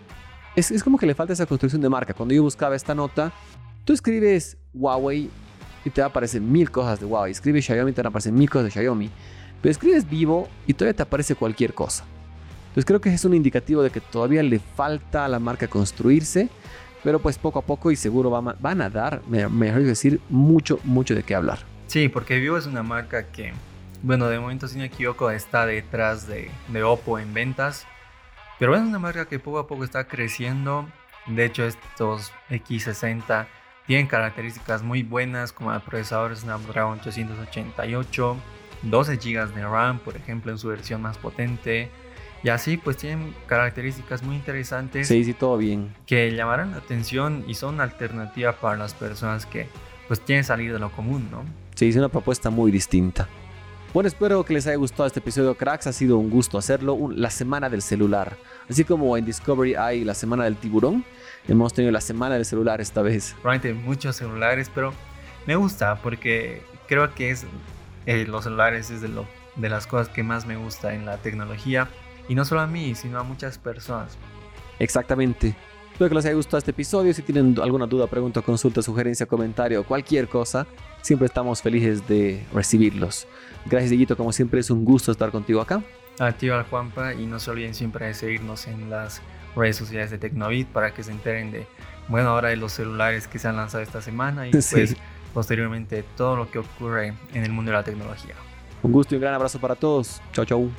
es, 0.55 0.71
es 0.71 0.81
como 0.81 0.97
que 0.97 1.05
le 1.05 1.13
falta 1.13 1.33
esa 1.33 1.45
construcción 1.45 1.81
de 1.81 1.89
marca. 1.89 2.13
Cuando 2.13 2.33
yo 2.33 2.43
buscaba 2.43 2.75
esta 2.75 2.95
nota, 2.95 3.33
tú 3.83 3.91
escribes 3.91 4.57
Huawei 4.73 5.29
y 5.83 5.89
te 5.89 6.01
va 6.01 6.07
a 6.07 6.09
aparecer 6.09 6.41
mil 6.41 6.71
cosas 6.71 6.99
de 6.99 7.05
Huawei. 7.05 7.31
Escribes 7.31 7.65
Xiaomi 7.65 7.91
y 7.91 7.93
te 7.93 8.01
van 8.01 8.13
a 8.15 8.31
mil 8.31 8.49
cosas 8.49 8.65
de 8.65 8.71
Xiaomi. 8.71 9.09
Pero 9.61 9.71
escribes 9.71 10.09
Vivo 10.09 10.47
y 10.65 10.73
todavía 10.73 10.95
te 10.95 11.03
aparece 11.03 11.35
cualquier 11.35 11.73
cosa. 11.73 12.05
Entonces 12.75 12.87
creo 12.87 12.99
que 12.99 13.13
es 13.13 13.23
un 13.23 13.33
indicativo 13.33 13.81
de 13.81 13.89
que 13.89 14.01
todavía 14.01 14.43
le 14.43 14.59
falta 14.59 15.23
a 15.23 15.29
la 15.29 15.39
marca 15.39 15.65
construirse, 15.65 16.49
pero 17.05 17.19
pues 17.19 17.37
poco 17.37 17.59
a 17.59 17.61
poco 17.61 17.89
y 17.89 17.95
seguro 17.95 18.29
van, 18.29 18.81
a 18.81 18.89
dar, 18.89 19.21
me, 19.29 19.47
me 19.47 19.71
decir, 19.71 20.19
mucho, 20.27 20.81
mucho 20.83 21.15
de 21.15 21.23
qué 21.23 21.35
hablar. 21.35 21.59
Sí, 21.87 22.09
porque 22.09 22.37
Vivo 22.37 22.57
es 22.57 22.65
una 22.65 22.83
marca 22.83 23.27
que, 23.27 23.53
bueno, 24.03 24.27
de 24.27 24.39
momento 24.39 24.67
si 24.67 24.77
no 24.77 24.83
equivoco 24.83 25.31
está 25.31 25.65
detrás 25.65 26.27
de, 26.27 26.51
de 26.67 26.83
Oppo 26.83 27.17
en 27.17 27.33
ventas, 27.33 27.87
pero 28.59 28.75
es 28.75 28.81
una 28.81 28.99
marca 28.99 29.25
que 29.25 29.39
poco 29.39 29.59
a 29.59 29.67
poco 29.67 29.85
está 29.85 30.09
creciendo. 30.09 30.85
De 31.27 31.45
hecho, 31.45 31.63
estos 31.63 32.33
X60 32.49 33.47
tienen 33.87 34.07
características 34.07 34.83
muy 34.83 35.01
buenas 35.01 35.53
como 35.53 35.73
el 35.73 35.79
procesador 35.79 36.35
Snapdragon 36.35 36.99
888, 36.99 38.35
12 38.81 39.15
GB 39.15 39.53
de 39.53 39.63
RAM, 39.63 39.99
por 39.99 40.17
ejemplo, 40.17 40.51
en 40.51 40.57
su 40.57 40.67
versión 40.67 41.01
más 41.01 41.17
potente. 41.17 41.89
Y 42.45 42.49
así 42.49 42.77
pues 42.77 42.97
tienen 42.97 43.33
características 43.47 44.21
muy 44.21 44.35
interesantes. 44.35 45.07
Sí, 45.07 45.23
sí, 45.23 45.33
todo 45.33 45.57
bien. 45.57 45.95
Que 46.05 46.29
llamarán 46.31 46.69
la 46.69 46.77
atención 46.77 47.43
y 47.47 47.55
son 47.55 47.81
alternativa 47.81 48.53
para 48.53 48.77
las 48.77 48.93
personas 48.93 49.47
que 49.47 49.67
pues 50.07 50.19
quieren 50.19 50.43
salir 50.43 50.71
de 50.71 50.77
lo 50.77 50.91
común, 50.91 51.27
¿no? 51.31 51.43
Sí, 51.73 51.89
es 51.89 51.95
una 51.95 52.07
propuesta 52.07 52.51
muy 52.51 52.71
distinta. 52.71 53.27
Bueno, 53.95 54.07
espero 54.07 54.45
que 54.45 54.53
les 54.53 54.67
haya 54.67 54.75
gustado 54.75 55.07
este 55.07 55.21
episodio, 55.21 55.55
cracks. 55.55 55.87
Ha 55.87 55.91
sido 55.91 56.19
un 56.19 56.29
gusto 56.29 56.59
hacerlo. 56.59 57.09
La 57.15 57.31
semana 57.31 57.67
del 57.67 57.81
celular. 57.81 58.37
Así 58.69 58.83
como 58.83 59.17
en 59.17 59.25
Discovery 59.25 59.73
hay 59.73 60.03
la 60.03 60.13
semana 60.13 60.43
del 60.43 60.55
tiburón, 60.55 61.03
hemos 61.47 61.73
tenido 61.73 61.91
la 61.91 62.01
semana 62.01 62.35
del 62.35 62.45
celular 62.45 62.79
esta 62.79 63.01
vez. 63.01 63.35
Realmente 63.43 63.73
muchos 63.73 64.17
celulares, 64.17 64.69
pero 64.71 64.93
me 65.47 65.55
gusta 65.55 65.95
porque 65.95 66.61
creo 66.87 67.11
que 67.15 67.31
es 67.31 67.43
eh, 68.05 68.25
los 68.27 68.43
celulares 68.43 68.91
es 68.91 69.01
de, 69.01 69.07
lo, 69.07 69.25
de 69.55 69.67
las 69.67 69.87
cosas 69.87 70.09
que 70.09 70.21
más 70.21 70.45
me 70.45 70.57
gusta 70.57 70.93
en 70.93 71.07
la 71.07 71.17
tecnología. 71.17 71.89
Y 72.27 72.35
no 72.35 72.45
solo 72.45 72.61
a 72.61 72.67
mí, 72.67 72.95
sino 72.95 73.19
a 73.19 73.23
muchas 73.23 73.57
personas. 73.57 74.17
Exactamente. 74.79 75.55
Espero 75.91 76.09
que 76.09 76.15
les 76.15 76.25
haya 76.25 76.35
gustado 76.35 76.57
este 76.57 76.71
episodio. 76.71 77.13
Si 77.13 77.21
tienen 77.21 77.57
alguna 77.61 77.85
duda, 77.87 78.07
pregunta, 78.07 78.41
consulta, 78.41 78.81
sugerencia, 78.81 79.25
comentario, 79.25 79.83
cualquier 79.85 80.27
cosa, 80.27 80.67
siempre 81.01 81.27
estamos 81.27 81.61
felices 81.61 82.05
de 82.07 82.43
recibirlos. 82.53 83.27
Gracias, 83.65 83.91
Dieguito. 83.91 84.17
Como 84.17 84.33
siempre, 84.33 84.59
es 84.59 84.69
un 84.69 84.83
gusto 84.83 85.11
estar 85.11 85.31
contigo 85.31 85.61
acá. 85.61 85.81
A 86.19 86.33
ti, 86.33 86.49
al 86.49 86.63
Juanpa. 86.63 87.13
Y 87.13 87.25
no 87.25 87.39
se 87.39 87.51
olviden 87.51 87.73
siempre 87.73 88.07
de 88.07 88.13
seguirnos 88.13 88.67
en 88.67 88.89
las 88.89 89.21
redes 89.55 89.77
sociales 89.77 90.11
de 90.11 90.17
Tecnovit 90.17 90.67
para 90.67 90.93
que 90.93 91.01
se 91.01 91.11
enteren 91.11 91.51
de, 91.51 91.65
bueno, 92.09 92.29
ahora 92.29 92.49
de 92.49 92.57
los 92.57 92.73
celulares 92.73 93.27
que 93.27 93.39
se 93.39 93.47
han 93.47 93.55
lanzado 93.55 93.81
esta 93.81 94.01
semana 94.01 94.47
y 94.47 94.51
sí. 94.61 94.75
pues 94.75 94.95
posteriormente 95.33 96.03
todo 96.15 96.35
lo 96.35 96.51
que 96.51 96.59
ocurre 96.59 97.13
en 97.33 97.43
el 97.43 97.51
mundo 97.51 97.71
de 97.71 97.77
la 97.77 97.83
tecnología. 97.83 98.35
Un 98.83 98.91
gusto 98.91 99.15
y 99.15 99.17
un 99.17 99.21
gran 99.21 99.33
abrazo 99.33 99.59
para 99.59 99.75
todos. 99.75 100.21
Chao, 100.33 100.45
chao. 100.45 100.69